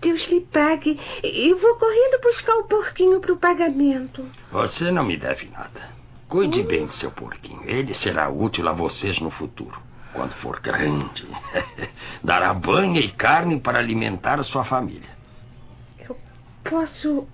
Deus 0.00 0.26
lhe 0.28 0.40
pague. 0.40 0.98
Eu 1.22 1.58
vou 1.58 1.76
correndo 1.76 2.20
buscar 2.22 2.54
o 2.56 2.64
porquinho 2.64 3.20
para 3.20 3.32
o 3.32 3.36
pagamento. 3.36 4.24
Você 4.50 4.90
não 4.90 5.04
me 5.04 5.16
deve 5.16 5.46
nada. 5.50 5.90
Cuide 6.28 6.62
bem 6.62 6.86
do 6.86 6.92
seu 6.94 7.10
porquinho. 7.10 7.62
Ele 7.64 7.92
será 7.94 8.28
útil 8.30 8.66
a 8.68 8.72
vocês 8.72 9.20
no 9.20 9.30
futuro. 9.30 9.78
Quando 10.12 10.32
for 10.34 10.60
grande, 10.60 11.26
dará 12.22 12.52
banha 12.52 13.00
e 13.00 13.12
carne 13.12 13.60
para 13.60 13.78
alimentar 13.78 14.40
a 14.40 14.44
sua 14.44 14.64
família. 14.64 15.20
Posso. 16.64 17.26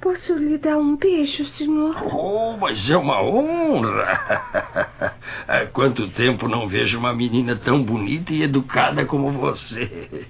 Posso 0.00 0.32
lhe 0.34 0.56
dar 0.56 0.78
um 0.78 0.96
beijo, 0.96 1.44
senhor? 1.58 1.94
Oh, 2.14 2.56
mas 2.56 2.88
é 2.88 2.96
uma 2.96 3.22
honra! 3.22 5.12
Há 5.46 5.66
quanto 5.66 6.08
tempo 6.12 6.48
não 6.48 6.66
vejo 6.66 6.98
uma 6.98 7.12
menina 7.12 7.56
tão 7.56 7.82
bonita 7.82 8.32
e 8.32 8.42
educada 8.42 9.04
como 9.04 9.30
você? 9.32 10.26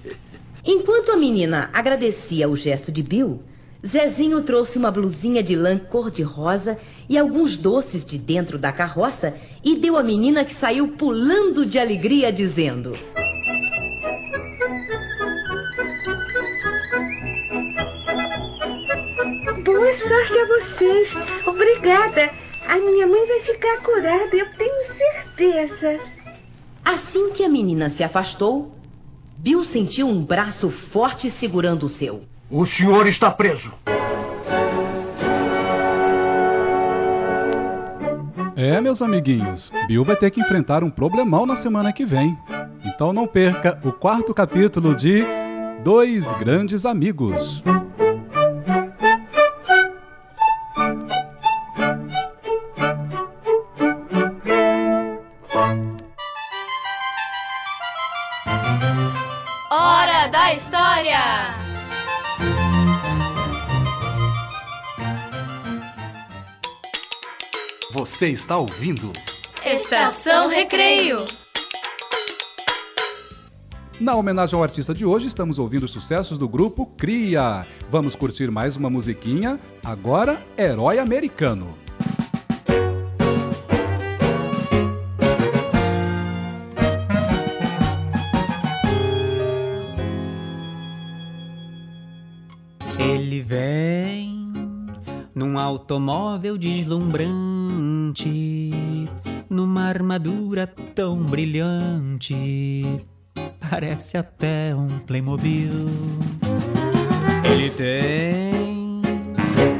Enquanto 0.64 1.12
a 1.12 1.16
menina 1.16 1.70
agradecia 1.72 2.48
o 2.48 2.56
gesto 2.56 2.90
de 2.90 3.00
Bill, 3.02 3.44
Zezinho 3.86 4.42
trouxe 4.42 4.76
uma 4.76 4.90
blusinha 4.90 5.42
de 5.42 5.56
lã 5.56 5.78
cor-de-rosa 5.78 6.78
e 7.08 7.16
alguns 7.16 7.56
doces 7.56 8.04
de 8.04 8.18
dentro 8.18 8.58
da 8.58 8.72
carroça 8.72 9.34
e 9.64 9.76
deu 9.76 9.96
à 9.96 10.02
menina 10.02 10.44
que 10.44 10.54
saiu 10.60 10.96
pulando 10.98 11.64
de 11.64 11.78
alegria, 11.78 12.30
dizendo: 12.30 12.90
Boa 19.64 19.98
sorte 19.98 20.38
a 20.38 20.46
vocês. 20.46 21.08
Obrigada. 21.46 22.30
A 22.68 22.76
minha 22.76 23.06
mãe 23.06 23.26
vai 23.26 23.40
ficar 23.40 23.78
curada, 23.78 24.36
eu 24.36 24.46
tenho 24.58 24.94
certeza. 24.94 26.00
Assim 26.84 27.32
que 27.32 27.42
a 27.42 27.48
menina 27.48 27.90
se 27.90 28.02
afastou, 28.02 28.72
Bill 29.38 29.64
sentiu 29.64 30.06
um 30.06 30.22
braço 30.22 30.70
forte 30.92 31.30
segurando 31.40 31.86
o 31.86 31.90
seu. 31.90 32.22
O 32.50 32.66
senhor 32.66 33.06
está 33.06 33.30
preso. 33.30 33.72
É, 38.56 38.80
meus 38.80 39.00
amiguinhos, 39.00 39.70
Bill 39.86 40.04
vai 40.04 40.16
ter 40.16 40.32
que 40.32 40.40
enfrentar 40.40 40.82
um 40.82 40.90
problemão 40.90 41.46
na 41.46 41.54
semana 41.54 41.92
que 41.92 42.04
vem. 42.04 42.36
Então 42.84 43.12
não 43.12 43.26
perca 43.26 43.78
o 43.84 43.92
quarto 43.92 44.34
capítulo 44.34 44.96
de 44.96 45.24
Dois 45.84 46.34
Grandes 46.34 46.84
Amigos. 46.84 47.62
Hora 59.70 60.26
da 60.32 60.52
História! 60.52 61.69
Você 68.00 68.28
está 68.28 68.56
ouvindo? 68.56 69.12
Estação 69.62 70.48
Recreio. 70.48 71.26
Na 74.00 74.14
homenagem 74.14 74.56
ao 74.56 74.62
artista 74.62 74.94
de 74.94 75.04
hoje, 75.04 75.26
estamos 75.26 75.58
ouvindo 75.58 75.82
os 75.82 75.90
sucessos 75.90 76.38
do 76.38 76.48
grupo 76.48 76.86
Cria. 76.86 77.66
Vamos 77.90 78.14
curtir 78.14 78.50
mais 78.50 78.74
uma 78.74 78.88
musiquinha, 78.88 79.60
agora 79.84 80.42
Herói 80.56 80.98
Americano. 80.98 81.76
Ele 92.98 93.42
vem 93.42 94.00
num 95.34 95.58
automóvel 95.58 96.58
deslumbrante, 96.58 97.39
armadura 100.10 100.66
tão 100.66 101.22
brilhante, 101.22 102.34
parece 103.70 104.16
até 104.16 104.74
um 104.74 104.98
Playmobil. 105.06 105.70
Ele 107.44 107.70
tem 107.70 109.02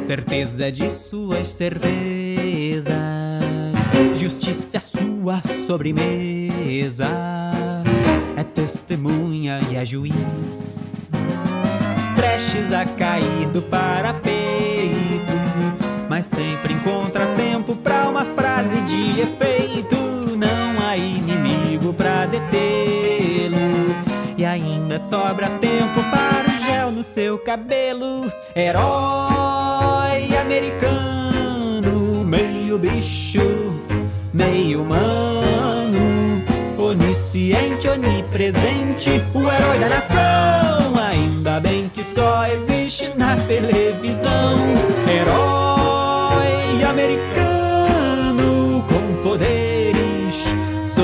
certeza 0.00 0.70
de 0.70 0.88
suas 0.92 1.48
certezas, 1.48 2.94
justiça 4.14 4.76
é 4.76 4.80
sua 4.80 5.42
sobremesa, 5.66 7.08
é 8.36 8.44
testemunha 8.44 9.60
e 9.68 9.74
é 9.74 9.84
juiz 9.84 10.94
prestes 12.14 12.72
a 12.72 12.84
cair 12.84 13.50
do 13.50 13.62
parapeito, 13.62 14.30
mas 16.08 16.26
sempre 16.26 16.74
encontra 16.74 17.26
tempo 17.34 17.74
pra 17.74 18.08
uma 18.08 18.24
frase 18.24 18.80
de 18.82 19.22
efeito. 19.22 19.69
Detê-lo, 22.30 23.94
e 24.36 24.44
ainda 24.44 24.98
sobra 24.98 25.48
tempo 25.60 26.02
para 26.10 26.48
o 26.48 26.66
gel 26.66 26.90
no 26.92 27.04
seu 27.04 27.38
cabelo. 27.38 28.32
Herói 28.54 30.36
americano, 30.40 32.24
meio 32.24 32.78
bicho, 32.78 33.74
meio 34.32 34.82
humano, 34.82 36.42
onisciente, 36.78 37.88
onipresente, 37.88 39.22
o 39.34 39.40
herói 39.40 39.78
da 39.78 39.88
nação. 39.88 40.94
Ainda 41.10 41.60
bem 41.60 41.90
que 41.92 42.04
só 42.04 42.46
existe 42.46 43.12
na 43.16 43.36
televisão. 43.36 44.56
Herói 45.06 46.84
americano 46.84 47.49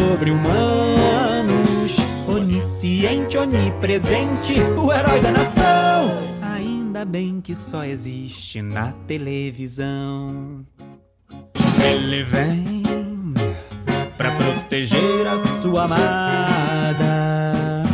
sobre-humanos. 0.06 1.96
Onisciente, 2.28 3.36
onipresente, 3.36 4.54
o 4.76 4.92
herói 4.92 5.20
da 5.20 5.32
nação. 5.32 6.10
Ainda 6.42 7.04
bem 7.04 7.40
que 7.40 7.56
só 7.56 7.84
existe 7.84 8.62
na 8.62 8.92
televisão. 9.06 10.64
Ele 11.84 12.22
vem 12.24 12.82
pra 14.16 14.30
proteger 14.32 15.26
a 15.26 15.38
sua 15.60 15.84
amada, 15.84 17.84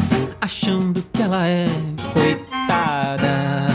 achando 0.41 1.05
que 1.13 1.23
ela 1.23 1.47
é 1.47 1.67
coitada, 2.13 3.69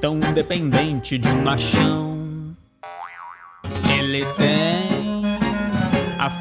tão 0.00 0.20
dependente 0.20 1.18
de 1.18 1.28
um 1.28 1.42
machão. 1.42 2.16
Ele 3.98 4.24
tem 4.36 4.61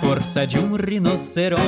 força 0.01 0.45
de 0.47 0.57
um 0.57 0.75
rinoceronte. 0.75 1.61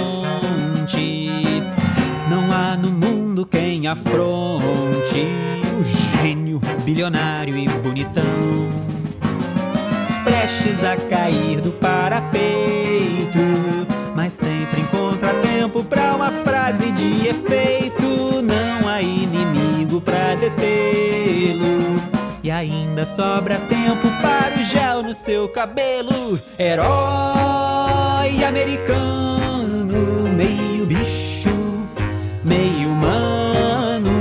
Não 2.29 2.51
há 2.51 2.75
no 2.75 2.89
mundo 2.89 3.45
quem 3.45 3.88
afronte 3.88 5.27
o 5.79 5.84
gênio 6.17 6.59
bilionário 6.84 7.55
e 7.55 7.67
bonitão 7.67 8.23
prestes 10.25 10.84
a 10.84 10.97
cair 10.97 11.61
do 11.61 11.71
parapeito, 11.73 13.39
mas 14.15 14.34
sempre 14.34 14.81
encontra 14.81 15.34
tempo 15.36 15.84
pra 15.84 16.15
uma 16.15 16.31
frase 16.43 16.91
de 16.91 17.27
efeito. 17.27 17.82
Ainda 22.54 23.06
sobra 23.06 23.56
tempo 23.56 24.08
para 24.22 24.62
o 24.62 24.64
gel 24.64 25.04
no 25.04 25.14
seu 25.14 25.49
cabelo. 25.49 26.39
Herói 26.58 28.43
americano, 28.43 30.30
meio 30.30 30.86
bicho, 30.86 31.49
meio 32.43 32.89
humano, 32.89 34.12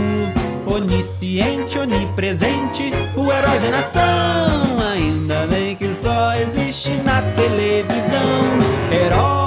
onisciente, 0.66 1.78
onipresente, 1.78 2.90
o 3.16 3.30
herói 3.30 3.58
da 3.60 3.70
nação. 3.70 4.80
Ainda 4.92 5.46
bem 5.46 5.76
que 5.76 5.94
só 5.94 6.34
existe 6.34 6.92
na 7.02 7.22
televisão. 7.34 8.42
Herói 8.90 9.41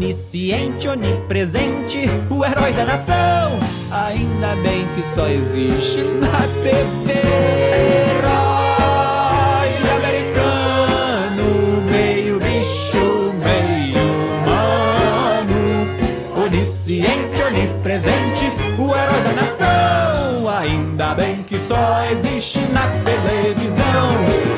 onisciente, 0.00 0.88
onipresente, 0.88 2.04
o 2.30 2.42
herói 2.42 2.72
da 2.72 2.86
nação. 2.86 3.58
Ainda 3.90 4.56
bem 4.62 4.88
que 4.94 5.06
só 5.06 5.28
existe 5.28 6.02
na 6.04 6.40
TV. 6.62 7.12
Herói 8.16 9.68
americano, 9.94 11.44
meio 11.90 12.38
bicho, 12.40 13.34
meio 13.44 14.00
humano, 14.38 15.86
onisciente, 16.46 17.42
onipresente, 17.42 18.50
o 18.78 18.96
herói 18.96 19.20
da 19.22 19.32
nação. 19.34 20.48
Ainda 20.48 21.12
bem 21.14 21.42
que 21.42 21.58
só 21.58 22.04
existe 22.10 22.60
na 22.72 22.88
televisão. 23.04 24.49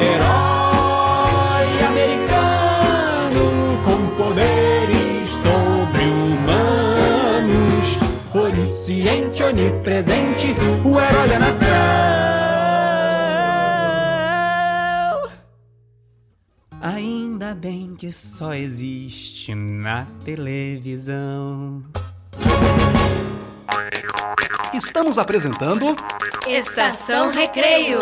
Onisciente, 9.32 9.42
onipresente, 9.42 10.54
o 10.84 11.00
herói 11.00 11.28
da 11.28 11.38
nação. 11.38 11.66
Ainda 16.80 17.32
ainda 17.42 17.54
bem 17.54 17.94
que 17.96 18.12
só 18.12 18.54
existe 18.54 19.54
na 19.54 20.06
televisão. 20.24 21.82
Estamos 24.72 25.18
apresentando 25.18 25.96
Estação 26.46 27.30
Recreio. 27.30 27.98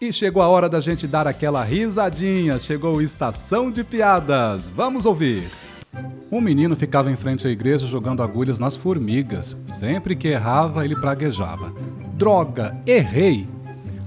E 0.00 0.12
chegou 0.12 0.42
a 0.42 0.48
hora 0.48 0.68
da 0.68 0.78
gente 0.78 1.08
dar 1.08 1.26
aquela 1.26 1.64
risadinha. 1.64 2.58
Chegou 2.58 3.02
Estação 3.02 3.70
de 3.70 3.82
Piadas. 3.82 4.68
Vamos 4.68 5.04
ouvir. 5.06 5.50
Um 6.30 6.40
menino 6.40 6.76
ficava 6.76 7.10
em 7.10 7.16
frente 7.16 7.46
à 7.46 7.50
igreja 7.50 7.86
jogando 7.86 8.22
agulhas 8.22 8.58
nas 8.58 8.76
formigas. 8.76 9.56
Sempre 9.66 10.14
que 10.14 10.28
errava, 10.28 10.84
ele 10.84 10.94
praguejava. 10.94 11.72
Droga, 12.14 12.76
errei! 12.86 13.48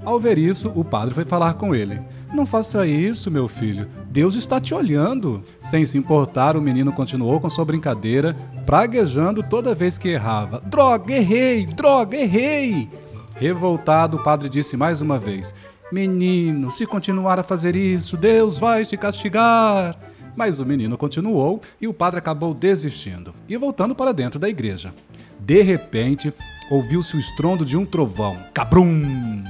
Ao 0.03 0.19
ver 0.19 0.37
isso, 0.37 0.71
o 0.75 0.83
padre 0.83 1.13
foi 1.13 1.25
falar 1.25 1.53
com 1.55 1.75
ele. 1.75 1.99
Não 2.33 2.45
faça 2.45 2.87
isso, 2.87 3.29
meu 3.29 3.47
filho. 3.47 3.87
Deus 4.09 4.35
está 4.35 4.59
te 4.59 4.73
olhando. 4.73 5.43
Sem 5.61 5.85
se 5.85 5.97
importar, 5.97 6.55
o 6.55 6.61
menino 6.61 6.91
continuou 6.91 7.39
com 7.39 7.49
sua 7.49 7.65
brincadeira, 7.65 8.35
praguejando 8.65 9.43
toda 9.43 9.75
vez 9.75 9.97
que 9.97 10.09
errava. 10.09 10.61
Droga, 10.65 11.13
errei! 11.13 11.65
Droga, 11.65 12.17
errei! 12.17 12.89
Revoltado, 13.35 14.17
o 14.17 14.23
padre 14.23 14.49
disse 14.49 14.77
mais 14.77 15.01
uma 15.01 15.19
vez: 15.19 15.53
Menino, 15.91 16.71
se 16.71 16.85
continuar 16.85 17.39
a 17.39 17.43
fazer 17.43 17.75
isso, 17.75 18.15
Deus 18.15 18.57
vai 18.57 18.85
te 18.85 18.95
castigar. 18.95 19.97
Mas 20.35 20.59
o 20.59 20.65
menino 20.65 20.97
continuou 20.97 21.61
e 21.79 21.87
o 21.87 21.93
padre 21.93 22.19
acabou 22.19 22.53
desistindo 22.53 23.33
e 23.47 23.57
voltando 23.57 23.95
para 23.95 24.13
dentro 24.13 24.39
da 24.39 24.49
igreja. 24.49 24.93
De 25.39 25.61
repente, 25.61 26.33
ouviu-se 26.69 27.15
o 27.15 27.19
estrondo 27.19 27.65
de 27.65 27.75
um 27.75 27.85
trovão. 27.85 28.37
Cabrum! 28.53 29.43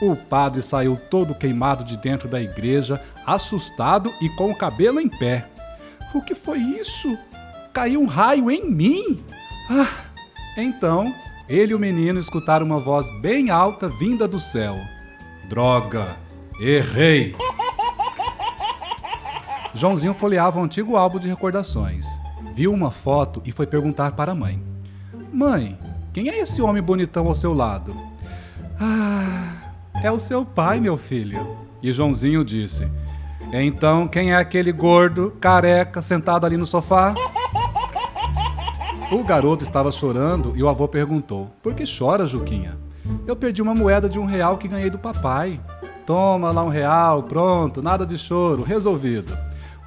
O 0.00 0.14
padre 0.14 0.62
saiu 0.62 0.96
todo 1.10 1.34
queimado 1.34 1.82
de 1.82 1.96
dentro 1.96 2.28
da 2.28 2.40
igreja, 2.40 3.02
assustado 3.26 4.12
e 4.20 4.28
com 4.30 4.50
o 4.50 4.56
cabelo 4.56 5.00
em 5.00 5.08
pé. 5.08 5.48
O 6.14 6.22
que 6.22 6.34
foi 6.34 6.58
isso? 6.58 7.18
Caiu 7.72 8.00
um 8.00 8.06
raio 8.06 8.50
em 8.50 8.70
mim? 8.70 9.22
Ah! 9.68 10.04
Então, 10.56 11.12
ele 11.48 11.72
e 11.72 11.74
o 11.74 11.78
menino 11.78 12.20
escutaram 12.20 12.66
uma 12.66 12.78
voz 12.78 13.08
bem 13.20 13.50
alta 13.50 13.88
vinda 13.88 14.28
do 14.28 14.38
céu. 14.38 14.78
Droga! 15.48 16.16
Errei! 16.60 17.34
Joãozinho 19.78 20.12
folheava 20.12 20.58
um 20.58 20.64
antigo 20.64 20.96
álbum 20.96 21.20
de 21.20 21.28
recordações. 21.28 22.04
Viu 22.52 22.72
uma 22.72 22.90
foto 22.90 23.40
e 23.46 23.52
foi 23.52 23.64
perguntar 23.64 24.10
para 24.10 24.32
a 24.32 24.34
mãe: 24.34 24.60
Mãe, 25.32 25.78
quem 26.12 26.28
é 26.28 26.40
esse 26.40 26.60
homem 26.60 26.82
bonitão 26.82 27.28
ao 27.28 27.34
seu 27.36 27.54
lado? 27.54 27.96
Ah, 28.80 29.70
é 30.02 30.10
o 30.10 30.18
seu 30.18 30.44
pai, 30.44 30.80
meu 30.80 30.96
filho. 30.96 31.56
E 31.80 31.92
Joãozinho 31.92 32.44
disse: 32.44 32.90
Então, 33.52 34.08
quem 34.08 34.32
é 34.32 34.36
aquele 34.36 34.72
gordo, 34.72 35.32
careca, 35.40 36.02
sentado 36.02 36.44
ali 36.44 36.56
no 36.56 36.66
sofá? 36.66 37.14
O 39.12 39.22
garoto 39.22 39.62
estava 39.62 39.92
chorando 39.92 40.54
e 40.56 40.62
o 40.62 40.68
avô 40.68 40.88
perguntou: 40.88 41.52
Por 41.62 41.72
que 41.74 41.84
chora, 41.86 42.26
Juquinha? 42.26 42.76
Eu 43.28 43.36
perdi 43.36 43.62
uma 43.62 43.76
moeda 43.76 44.08
de 44.08 44.18
um 44.18 44.26
real 44.26 44.58
que 44.58 44.66
ganhei 44.66 44.90
do 44.90 44.98
papai. 44.98 45.60
Toma 46.04 46.50
lá 46.50 46.64
um 46.64 46.68
real, 46.68 47.22
pronto, 47.22 47.80
nada 47.80 48.04
de 48.04 48.18
choro, 48.18 48.64
resolvido. 48.64 49.38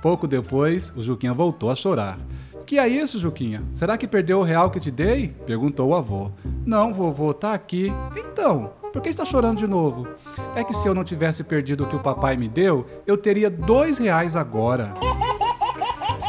Pouco 0.01 0.27
depois, 0.27 0.91
o 0.95 1.01
Juquinha 1.01 1.33
voltou 1.33 1.69
a 1.69 1.75
chorar. 1.75 2.17
Que 2.65 2.79
é 2.79 2.87
isso, 2.87 3.19
Juquinha? 3.19 3.63
Será 3.71 3.97
que 3.97 4.07
perdeu 4.07 4.39
o 4.39 4.43
real 4.43 4.71
que 4.71 4.79
te 4.79 4.89
dei? 4.89 5.29
perguntou 5.45 5.89
o 5.89 5.95
avô. 5.95 6.31
Não, 6.65 6.93
vovô, 6.93 7.33
tá 7.33 7.53
aqui. 7.53 7.91
Então, 8.15 8.71
por 8.93 9.01
que 9.01 9.09
está 9.09 9.25
chorando 9.25 9.57
de 9.57 9.67
novo? 9.67 10.07
É 10.55 10.63
que 10.63 10.73
se 10.73 10.87
eu 10.87 10.93
não 10.93 11.03
tivesse 11.03 11.43
perdido 11.43 11.83
o 11.83 11.87
que 11.87 11.95
o 11.95 12.01
papai 12.01 12.35
me 12.37 12.47
deu, 12.47 12.85
eu 13.05 13.17
teria 13.17 13.49
dois 13.49 13.97
reais 13.97 14.35
agora. 14.35 14.93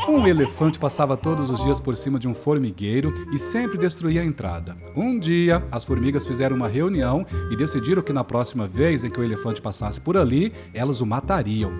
Um 0.08 0.26
elefante 0.26 0.78
passava 0.78 1.16
todos 1.16 1.48
os 1.48 1.62
dias 1.62 1.80
por 1.80 1.96
cima 1.96 2.18
de 2.18 2.26
um 2.26 2.34
formigueiro 2.34 3.14
e 3.32 3.38
sempre 3.38 3.78
destruía 3.78 4.20
a 4.20 4.24
entrada. 4.24 4.76
Um 4.96 5.18
dia, 5.18 5.64
as 5.70 5.84
formigas 5.84 6.26
fizeram 6.26 6.56
uma 6.56 6.68
reunião 6.68 7.24
e 7.50 7.56
decidiram 7.56 8.02
que 8.02 8.12
na 8.12 8.24
próxima 8.24 8.66
vez 8.66 9.04
em 9.04 9.10
que 9.10 9.20
o 9.20 9.24
elefante 9.24 9.62
passasse 9.62 10.00
por 10.00 10.16
ali, 10.16 10.52
elas 10.74 11.00
o 11.00 11.06
matariam. 11.06 11.72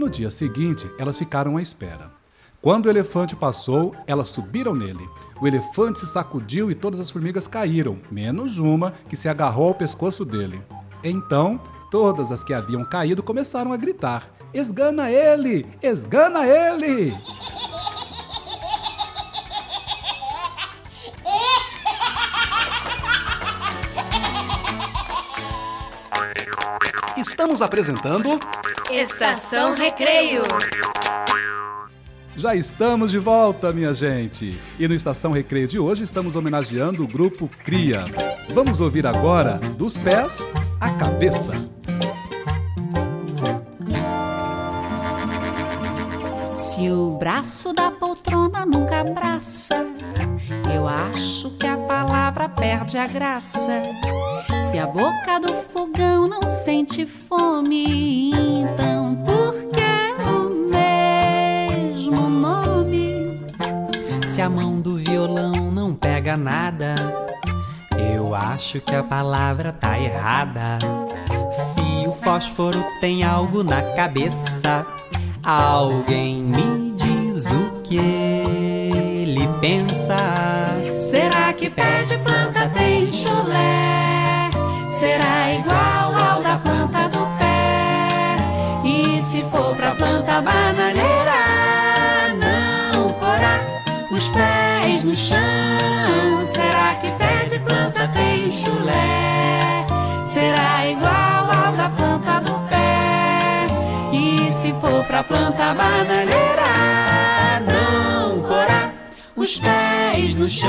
No 0.00 0.08
dia 0.08 0.30
seguinte, 0.30 0.90
elas 0.98 1.18
ficaram 1.18 1.58
à 1.58 1.62
espera. 1.62 2.10
Quando 2.62 2.86
o 2.86 2.88
elefante 2.88 3.36
passou, 3.36 3.94
elas 4.06 4.28
subiram 4.28 4.74
nele. 4.74 5.06
O 5.42 5.46
elefante 5.46 5.98
se 5.98 6.06
sacudiu 6.06 6.70
e 6.70 6.74
todas 6.74 7.00
as 7.00 7.10
formigas 7.10 7.46
caíram, 7.46 7.98
menos 8.10 8.56
uma 8.56 8.94
que 9.10 9.16
se 9.16 9.28
agarrou 9.28 9.68
ao 9.68 9.74
pescoço 9.74 10.24
dele. 10.24 10.58
Então, 11.04 11.60
todas 11.90 12.32
as 12.32 12.42
que 12.42 12.54
haviam 12.54 12.82
caído 12.82 13.22
começaram 13.22 13.74
a 13.74 13.76
gritar: 13.76 14.26
Esgana 14.54 15.10
ele! 15.10 15.66
Esgana 15.82 16.46
ele! 16.46 17.14
Estamos 27.20 27.60
apresentando 27.60 28.40
Estação 28.90 29.74
Recreio. 29.74 30.40
Já 32.34 32.54
estamos 32.54 33.10
de 33.10 33.18
volta, 33.18 33.74
minha 33.74 33.92
gente. 33.92 34.58
E 34.78 34.88
no 34.88 34.94
Estação 34.94 35.30
Recreio 35.30 35.68
de 35.68 35.78
hoje 35.78 36.02
estamos 36.02 36.34
homenageando 36.34 37.04
o 37.04 37.06
grupo 37.06 37.46
Cria. 37.62 38.06
Vamos 38.54 38.80
ouvir 38.80 39.06
agora 39.06 39.58
dos 39.76 39.98
pés 39.98 40.38
à 40.80 40.92
cabeça. 40.92 41.52
Se 46.56 46.90
o 46.90 47.18
braço 47.18 47.74
da 47.74 47.90
poltrona 47.90 48.64
nunca 48.64 49.00
abraça, 49.00 49.86
eu 50.72 50.86
acho 50.86 51.50
que 51.50 51.66
a 51.66 51.76
palavra 51.76 52.48
perde 52.48 52.98
a 52.98 53.06
graça. 53.06 53.82
Se 54.70 54.78
a 54.78 54.86
boca 54.86 55.38
do 55.40 55.52
fogão 55.72 56.28
não 56.28 56.48
sente 56.48 57.06
fome, 57.06 58.30
então 58.32 59.16
por 59.24 59.54
que 59.70 59.80
o 60.28 60.50
mesmo 60.70 62.28
nome? 62.28 63.40
Se 64.28 64.40
a 64.40 64.48
mão 64.48 64.80
do 64.80 64.96
violão 64.96 65.52
não 65.72 65.94
pega 65.94 66.36
nada, 66.36 66.94
eu 68.14 68.34
acho 68.34 68.80
que 68.80 68.94
a 68.94 69.02
palavra 69.02 69.72
tá 69.72 69.98
errada. 69.98 70.78
Se 71.50 72.06
o 72.06 72.12
fósforo 72.12 72.84
tem 73.00 73.22
algo 73.22 73.62
na 73.62 73.82
cabeça, 73.94 74.86
alguém 75.44 76.42
me 76.42 76.92
diz 76.92 77.46
o 77.46 77.80
que 77.82 78.59
ele 79.62 79.84
pensa. 79.84 80.16
Será 81.00 81.52
que 81.52 81.70
pé 81.70 82.02
de 82.04 82.16
planta 82.18 82.68
tem 82.74 83.12
chulé? 83.12 84.50
Será 84.88 85.52
igual 85.52 86.14
ao 86.14 86.42
da 86.42 86.58
planta 86.58 87.08
do 87.08 87.26
pé? 87.38 88.36
E 88.84 89.22
se 89.22 89.42
for 89.44 89.74
pra 89.76 89.94
planta 89.94 90.40
bananeira, 90.40 91.40
não 92.40 93.08
porá 93.14 93.60
os 94.10 94.28
pés 94.28 95.04
no 95.04 95.14
chão. 95.14 96.46
Será 96.46 96.94
que 97.00 97.10
pé 97.12 97.44
de 97.50 97.58
planta 97.60 98.08
tem 98.08 98.50
chulé? 98.50 99.86
Será 100.26 100.86
igual 100.86 101.50
ao 101.64 101.76
da 101.76 101.88
planta 101.90 102.40
do 102.40 102.52
pé? 102.68 103.66
E 104.12 104.52
se 104.52 104.72
for 104.80 105.04
pra 105.04 105.22
planta 105.22 105.74
bananeira, 105.74 106.79
os 109.40 109.58
pés 109.58 110.36
no 110.36 110.50
chão. 110.50 110.68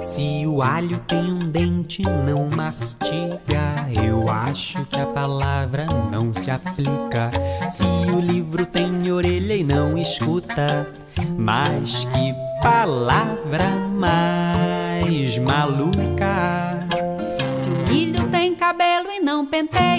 Se 0.00 0.46
o 0.46 0.62
alho 0.62 1.00
tem 1.00 1.32
um 1.32 1.40
dente, 1.40 2.02
não 2.02 2.48
mastiga. 2.48 3.88
Eu 4.06 4.30
acho 4.30 4.84
que 4.86 5.00
a 5.00 5.06
palavra 5.06 5.86
não 6.12 6.32
se 6.32 6.48
aplica. 6.48 7.32
Se 7.68 7.84
o 7.84 8.20
livro 8.20 8.64
tem 8.66 9.10
orelha 9.10 9.56
e 9.56 9.64
não 9.64 9.98
escuta, 9.98 10.86
mas 11.36 12.04
que 12.04 12.32
palavra 12.62 13.68
mais 13.92 15.36
maluca. 15.38 16.78
Se 17.48 17.68
o 17.68 17.92
milho 17.92 18.28
tem 18.28 18.54
cabelo 18.54 19.10
e 19.10 19.18
não 19.18 19.44
penteia, 19.44 19.93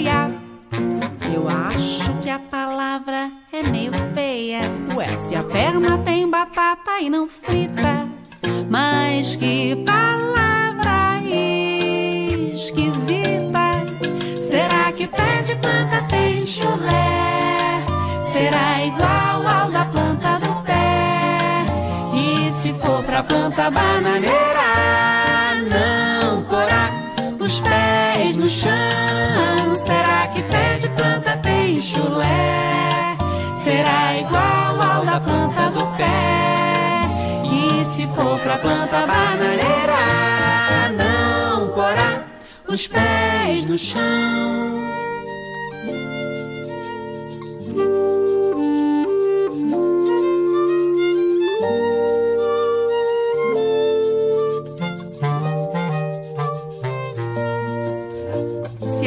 eu 1.32 1.48
acho 1.48 2.12
que 2.22 2.30
a 2.30 2.38
palavra 2.38 3.30
é 3.52 3.62
meio 3.62 3.92
feia. 4.14 4.60
Ué, 4.94 5.06
Se 5.20 5.34
a 5.34 5.42
perna 5.42 5.98
tem 5.98 6.28
batata 6.28 7.00
e 7.00 7.10
não 7.10 7.28
frita, 7.28 8.06
mas 8.70 9.36
que 9.36 9.76
palavra 9.84 11.20
esquisita. 12.54 13.84
Será 14.40 14.92
que 14.92 15.06
pé 15.06 15.42
de 15.42 15.54
planta 15.56 16.02
tem 16.08 16.46
chulé? 16.46 17.84
Será 18.22 18.84
igual 18.84 19.46
ao 19.46 19.70
da 19.70 19.84
planta 19.86 20.38
do 20.38 20.62
pé? 20.62 21.64
E 22.14 22.50
se 22.52 22.72
for 22.74 23.02
pra 23.04 23.22
planta 23.22 23.70
bananeira, 23.70 24.66
não 25.70 26.42
os 27.46 27.60
pés 27.60 28.36
no 28.36 28.48
chão. 28.48 29.76
Será 29.76 30.26
que 30.28 30.42
pé 30.42 30.78
de 30.78 30.88
planta 30.90 31.36
tem 31.38 31.80
chulé? 31.80 33.16
Será 33.56 34.16
igual 34.18 34.82
ao 34.82 35.04
da 35.04 35.20
planta 35.20 35.70
do 35.70 35.86
pé? 35.96 37.02
E 37.44 37.84
se 37.84 38.06
for 38.08 38.38
pra 38.40 38.58
planta 38.58 39.06
bananeira, 39.06 40.02
não 40.98 41.68
porá 41.68 42.24
os 42.68 42.86
pés 42.88 43.66
no 43.66 43.78
chão. 43.78 44.76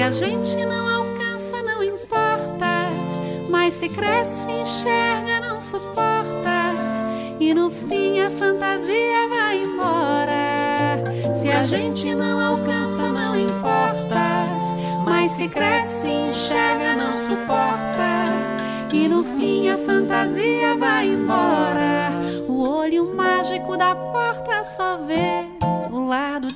A 0.10 0.12
gente 0.12 0.66
não 0.66 0.89
alcança, 0.89 1.62
não 1.62 1.84
importa. 1.84 2.89
Mas 3.47 3.76
se 3.76 3.88
cresce, 3.88 4.49
enxerga, 4.49 5.39
não 5.39 5.62
suporta. 5.62 6.74
E 7.39 7.53
no 7.53 7.70
fim 7.70 8.20
a 8.20 8.32
fantasia 8.32 9.28
vai 9.30 9.62
embora. 9.62 11.36
Se 11.36 11.51
a 11.51 11.64
gente 11.64 12.16
não 12.16 12.39
alcança, 12.41 13.12
não 13.12 13.39
importa. 13.39 14.47
Mas 15.05 15.34
se 15.34 15.47
cresce, 15.47 16.07
enxerga, 16.07 16.95
não 16.95 17.16
suporta. 17.16 18.26
E 18.91 19.07
no 19.07 19.24
fim 19.24 19.70
a 19.70 19.78
fantasia 19.78 20.76
vai 20.76 21.07
embora. 21.07 22.10
O 22.47 22.68
olho 22.68 23.16
mágico 23.16 23.78
da 23.78 23.93
porta 23.93 24.64
só 24.64 24.97
vê 25.05 25.45
o 25.91 26.07
lado 26.07 26.49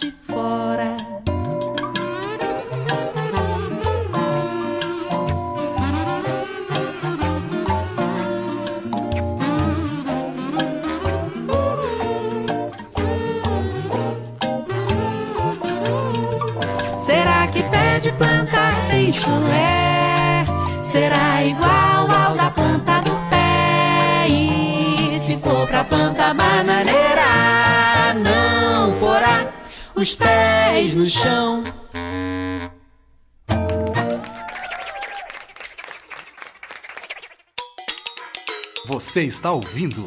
chulé? 19.24 20.46
Será 20.82 21.44
igual 21.44 22.12
ao 22.12 22.36
da 22.36 22.52
planta 22.52 23.02
do 23.02 23.16
pé? 23.30 24.28
E 24.28 25.14
se 25.18 25.38
for 25.38 25.66
pra 25.68 25.84
planta 25.86 26.34
bananeira, 26.34 28.14
não 28.16 29.00
porá 29.00 29.52
os 29.96 30.14
pés 30.14 30.94
no 30.94 31.06
chão. 31.06 31.64
Você 38.86 39.24
está 39.24 39.52
ouvindo? 39.52 40.06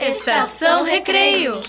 Estação 0.00 0.84
Recreio. 0.84 1.62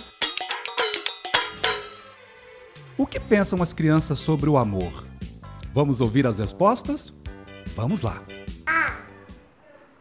O 2.98 3.06
que 3.06 3.20
pensam 3.20 3.62
as 3.62 3.74
crianças 3.74 4.20
sobre 4.20 4.50
o 4.50 4.58
amor? 4.58 5.05
Vamos 5.76 5.99
ouvir 5.99 6.26
as 6.26 6.39
respostas? 6.39 7.13
Vamos 7.76 8.01
lá. 8.01 8.23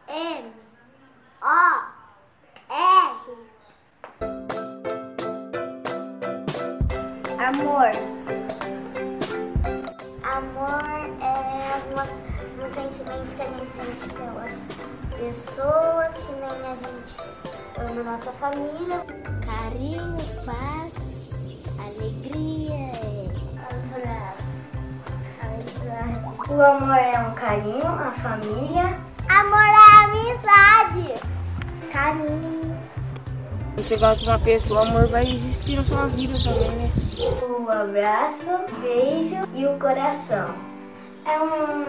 M 0.07 0.45
O 1.41 1.47
R 2.69 3.35
Amor. 7.45 7.91
Amor 10.23 10.81
é 11.21 11.83
uma- 11.91 12.65
um 12.65 12.69
sentimento 12.69 13.35
que 13.35 13.41
a 13.41 13.47
gente 13.49 13.71
sente 13.75 14.13
pelas 14.13 14.55
pessoas 15.17 16.13
que 16.13 16.31
nem 16.31 16.61
a 16.71 16.75
gente 16.75 17.15
ama 17.77 18.03
nossa 18.11 18.31
família. 18.31 19.05
Carinho, 19.45 20.17
paz, 20.45 20.93
alegria. 21.77 23.14
O 26.49 26.61
amor 26.61 26.97
é 26.97 27.19
um 27.19 27.33
carinho, 27.33 27.87
a 27.87 28.11
família. 28.11 28.97
Amor 29.29 29.63
é 29.63 29.75
amizade. 30.03 31.21
Carinho. 31.91 32.77
Quando 33.75 33.87
você 33.87 33.97
gosta 33.97 34.23
de 34.23 34.29
uma 34.29 34.39
pessoa, 34.39 34.79
o 34.81 34.87
amor 34.87 35.07
vai 35.07 35.27
existir 35.27 35.75
na 35.75 35.83
sua 35.83 36.05
vida 36.05 36.33
também, 36.43 36.69
né? 36.71 36.91
O 37.49 37.69
abraço, 37.69 38.45
beijo 38.79 39.37
e 39.53 39.65
o 39.65 39.77
coração. 39.79 40.53
É 41.25 41.39
um, 41.39 41.85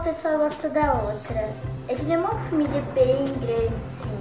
pessoa 0.00 0.36
gosta 0.38 0.68
da 0.68 0.92
outra. 0.92 1.48
É 1.88 1.94
que 1.94 2.02
nem 2.04 2.16
uma 2.16 2.28
família 2.28 2.82
bem 2.94 3.24
grande, 3.40 3.80
sim. 3.80 4.20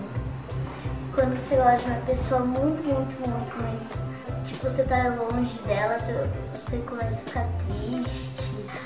Quando 1.13 1.37
você 1.37 1.55
gosta 1.55 1.77
de 1.77 1.91
uma 1.91 2.01
pessoa 2.01 2.39
muito, 2.41 2.83
muito, 2.83 3.29
muito, 3.29 3.63
muito. 3.63 4.45
Tipo, 4.45 4.69
você 4.69 4.83
tá 4.83 5.07
longe 5.09 5.57
dela, 5.65 5.97
você, 5.97 6.13
você 6.55 6.77
começa 6.77 7.21
a 7.21 7.25
ficar 7.25 7.47
triste. 7.67 8.29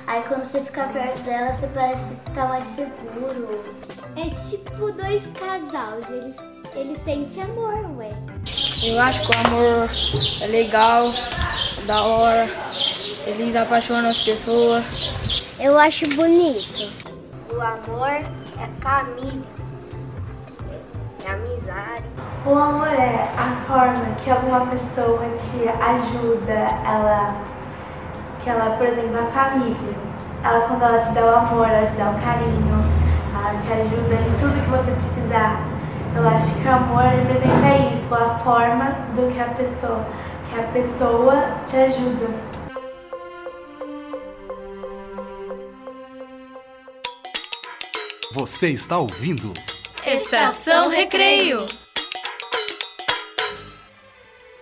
Aí 0.07 0.21
quando 0.23 0.43
você 0.43 0.61
fica 0.61 0.83
perto 0.85 1.21
dela, 1.23 1.53
você 1.53 1.67
parece 1.67 2.15
que 2.15 2.31
tá 2.31 2.45
mais 2.45 2.63
seguro. 2.65 3.63
É 4.15 4.49
tipo 4.49 4.91
dois 4.91 5.23
casais, 5.39 6.09
eles, 6.09 6.35
eles 6.75 7.03
sentem 7.03 7.43
amor, 7.43 7.97
ué. 7.97 8.09
Eu 8.83 8.99
acho 9.01 9.25
que 9.25 9.37
o 9.37 9.47
amor 9.47 9.89
é 10.41 10.47
legal, 10.47 11.07
é 11.07 11.85
da 11.85 12.03
hora, 12.03 12.47
eles 13.25 13.55
apaixonam 13.55 14.09
as 14.09 14.21
pessoas. 14.21 14.83
Eu 15.59 15.77
acho 15.77 16.07
bonito. 16.15 16.91
O 17.49 17.61
amor 17.61 18.09
é 18.09 18.25
família, 18.81 19.43
é 21.23 21.31
amizade. 21.31 22.03
O 22.45 22.55
amor 22.55 22.87
é 22.87 23.31
a 23.37 23.55
forma 23.67 24.15
que 24.23 24.31
alguma 24.31 24.65
pessoa 24.65 25.21
te 25.37 25.69
ajuda, 25.69 26.53
ela, 26.83 27.35
que 28.43 28.49
ela, 28.49 28.75
por 28.77 28.87
exemplo, 28.87 29.19
a 29.19 29.27
família, 29.27 29.95
ela 30.43 30.67
quando 30.67 30.81
ela 30.81 30.99
te 30.99 31.13
dá 31.13 31.23
o 31.23 31.35
amor, 31.35 31.69
ela 31.69 31.85
te 31.85 31.95
dá 31.97 32.09
o 32.09 32.21
carinho, 32.21 32.85
ela 33.35 33.61
te 33.61 33.73
ajuda 33.73 34.15
em 34.15 34.39
tudo 34.39 34.63
que 34.63 34.69
você 34.71 34.91
precisar. 34.91 35.61
Eu 36.15 36.27
acho 36.27 36.51
que 36.55 36.67
o 36.67 36.71
amor 36.71 37.03
representa 37.03 37.95
isso, 37.95 38.13
a 38.13 38.39
forma 38.39 38.85
do 39.15 39.31
que 39.31 39.39
a 39.39 39.45
pessoa, 39.45 40.03
que 40.49 40.59
a 40.59 40.63
pessoa 40.63 41.45
te 41.67 41.77
ajuda. 41.77 42.52
Você 48.33 48.69
está 48.69 48.97
ouvindo? 48.97 49.53
Estação 50.03 50.89
Recreio. 50.89 51.67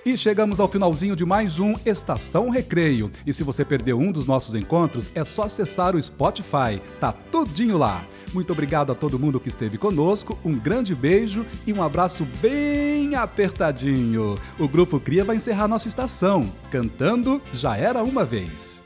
E 0.05 0.17
chegamos 0.17 0.59
ao 0.59 0.67
finalzinho 0.67 1.15
de 1.15 1.23
mais 1.23 1.57
um 1.57 1.73
Estação 1.85 2.49
Recreio. 2.49 3.09
E 3.25 3.31
se 3.31 3.43
você 3.43 3.63
perdeu 3.63 3.97
um 3.97 4.11
dos 4.11 4.27
nossos 4.27 4.55
encontros, 4.55 5.09
é 5.15 5.23
só 5.23 5.43
acessar 5.43 5.95
o 5.95 6.03
Spotify. 6.03 6.81
Tá 6.99 7.13
tudinho 7.13 7.77
lá. 7.77 8.03
Muito 8.33 8.51
obrigado 8.51 8.91
a 8.91 8.95
todo 8.95 9.17
mundo 9.17 9.39
que 9.39 9.47
esteve 9.47 9.77
conosco. 9.77 10.37
Um 10.43 10.59
grande 10.59 10.93
beijo 10.93 11.45
e 11.65 11.71
um 11.71 11.81
abraço 11.81 12.27
bem 12.41 13.15
apertadinho. 13.15 14.35
O 14.59 14.67
grupo 14.67 14.99
Cria 14.99 15.23
vai 15.23 15.37
encerrar 15.37 15.69
nossa 15.69 15.87
estação 15.87 16.53
cantando 16.69 17.41
Já 17.53 17.77
era 17.77 18.03
uma 18.03 18.25
vez. 18.25 18.81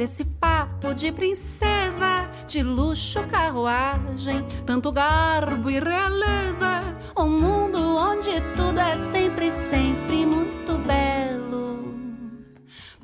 Desse 0.00 0.24
papo 0.24 0.94
de 0.94 1.12
princesa, 1.12 2.26
de 2.46 2.62
luxo, 2.62 3.22
carruagem, 3.24 4.46
tanto 4.64 4.90
garbo 4.90 5.68
e 5.68 5.78
realeza. 5.78 6.80
Um 7.14 7.28
mundo 7.28 7.78
onde 7.98 8.30
tudo 8.56 8.80
é 8.80 8.96
sempre, 8.96 9.52
sempre 9.52 10.24
muito 10.24 10.78
belo. 10.86 11.92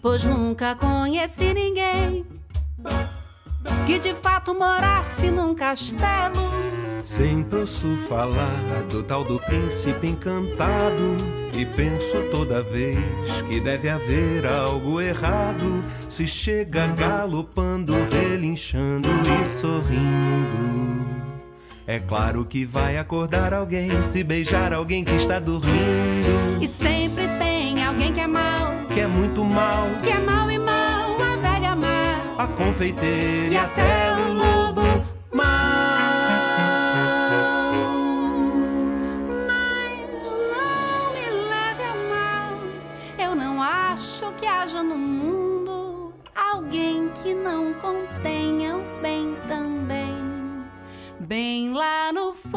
Pois 0.00 0.24
nunca 0.24 0.74
conheci 0.74 1.52
ninguém 1.52 2.24
que 3.86 3.98
de 3.98 4.14
fato 4.14 4.54
morasse 4.54 5.30
num 5.30 5.54
castelo. 5.54 6.40
Sempre 7.02 7.58
ouço 7.58 7.94
falar 8.08 8.84
do 8.88 9.02
tal 9.02 9.22
do 9.22 9.38
príncipe 9.40 10.08
encantado 10.08 11.35
e 11.52 11.64
penso 11.64 12.22
toda 12.30 12.62
vez 12.62 12.98
que 13.48 13.60
deve 13.60 13.88
haver 13.88 14.46
algo 14.46 15.00
errado 15.00 15.82
se 16.08 16.26
chega 16.26 16.86
galopando, 16.88 17.94
relinchando 18.10 19.08
e 19.42 19.46
sorrindo. 19.46 20.76
É 21.86 22.00
claro 22.00 22.44
que 22.44 22.64
vai 22.64 22.98
acordar 22.98 23.54
alguém, 23.54 24.02
se 24.02 24.24
beijar 24.24 24.72
alguém 24.72 25.04
que 25.04 25.14
está 25.14 25.38
dormindo. 25.38 26.60
E 26.60 26.66
sempre 26.66 27.26
tem 27.38 27.84
alguém 27.84 28.12
que 28.12 28.20
é 28.20 28.26
mal, 28.26 28.72
Que 28.92 29.00
é 29.00 29.06
muito 29.06 29.44
mal, 29.44 29.86
que 30.02 30.10
é 30.10 30.18
mal 30.18 30.50
e 30.50 30.58
mal, 30.58 31.16
a 31.20 31.36
velha 31.36 31.76
má. 31.76 32.34
a 32.38 32.46
confeiteira 32.48 33.54
e 33.54 33.56
até 33.56 34.12
o 34.12 34.34
Bem 51.26 51.72
lá 51.72 52.12
no 52.12 52.34
fundo, 52.34 52.54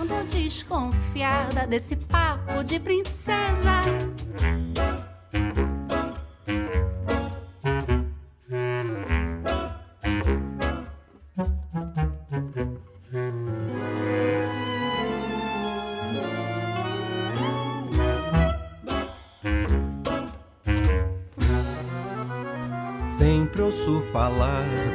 ando 0.00 0.24
desconfiada 0.30 1.66
desse 1.66 1.94
papo 1.94 2.64
de 2.64 2.80
princesa. 2.80 4.09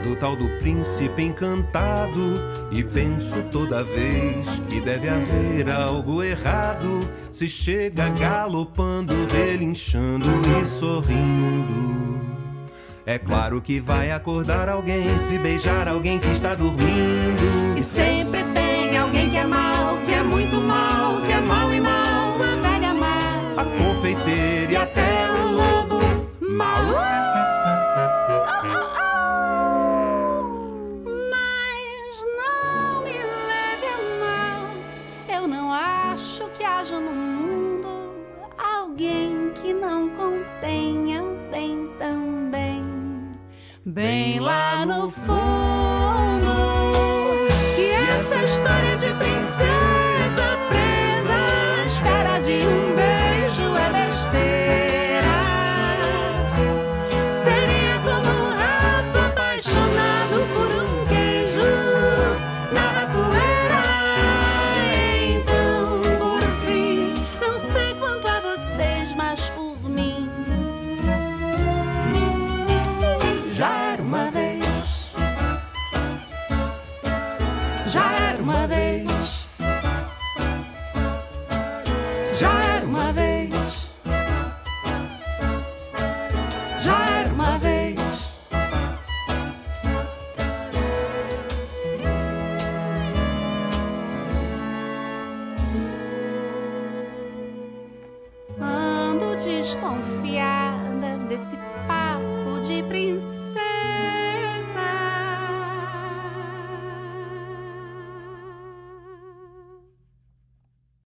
Do 0.06 0.16
tal 0.16 0.36
do 0.36 0.48
príncipe 0.60 1.24
encantado 1.24 2.40
e 2.72 2.84
penso 2.84 3.42
toda 3.52 3.84
vez 3.84 4.46
que 4.70 4.80
deve 4.80 5.10
haver 5.10 5.68
algo 5.68 6.22
errado 6.22 7.10
se 7.32 7.50
chega 7.50 8.10
galopando, 8.10 9.16
relinchando 9.34 10.28
e 10.62 10.66
sorrindo. 10.66 11.96
É 13.04 13.18
claro 13.18 13.60
que 13.62 13.80
vai 13.80 14.12
acordar 14.12 14.70
alguém, 14.70 15.18
se 15.18 15.40
beijar 15.40 15.88
alguém 15.88 16.20
que 16.20 16.30
está 16.30 16.54
dormindo. 16.54 17.76
E 17.76 17.84
sempre 17.84 18.44
tem 18.54 18.98
alguém 18.98 19.32
que 19.32 19.38
é 19.38 19.46
mal, 19.46 19.98
que 20.06 20.14
é 20.14 20.22
muito 20.22 20.58
mal, 20.58 21.20
que 21.22 21.32
é 21.32 21.42
mal 21.42 21.74
e 21.74 21.82
mal, 21.82 22.42
a 22.42 22.56
velha 22.62 22.94
má. 22.94 23.18
A 23.58 23.66
confeiteira 23.66 24.65
Bem 43.96 44.42
lá 44.42 44.86
no 44.86 45.10
fundo 45.10 45.75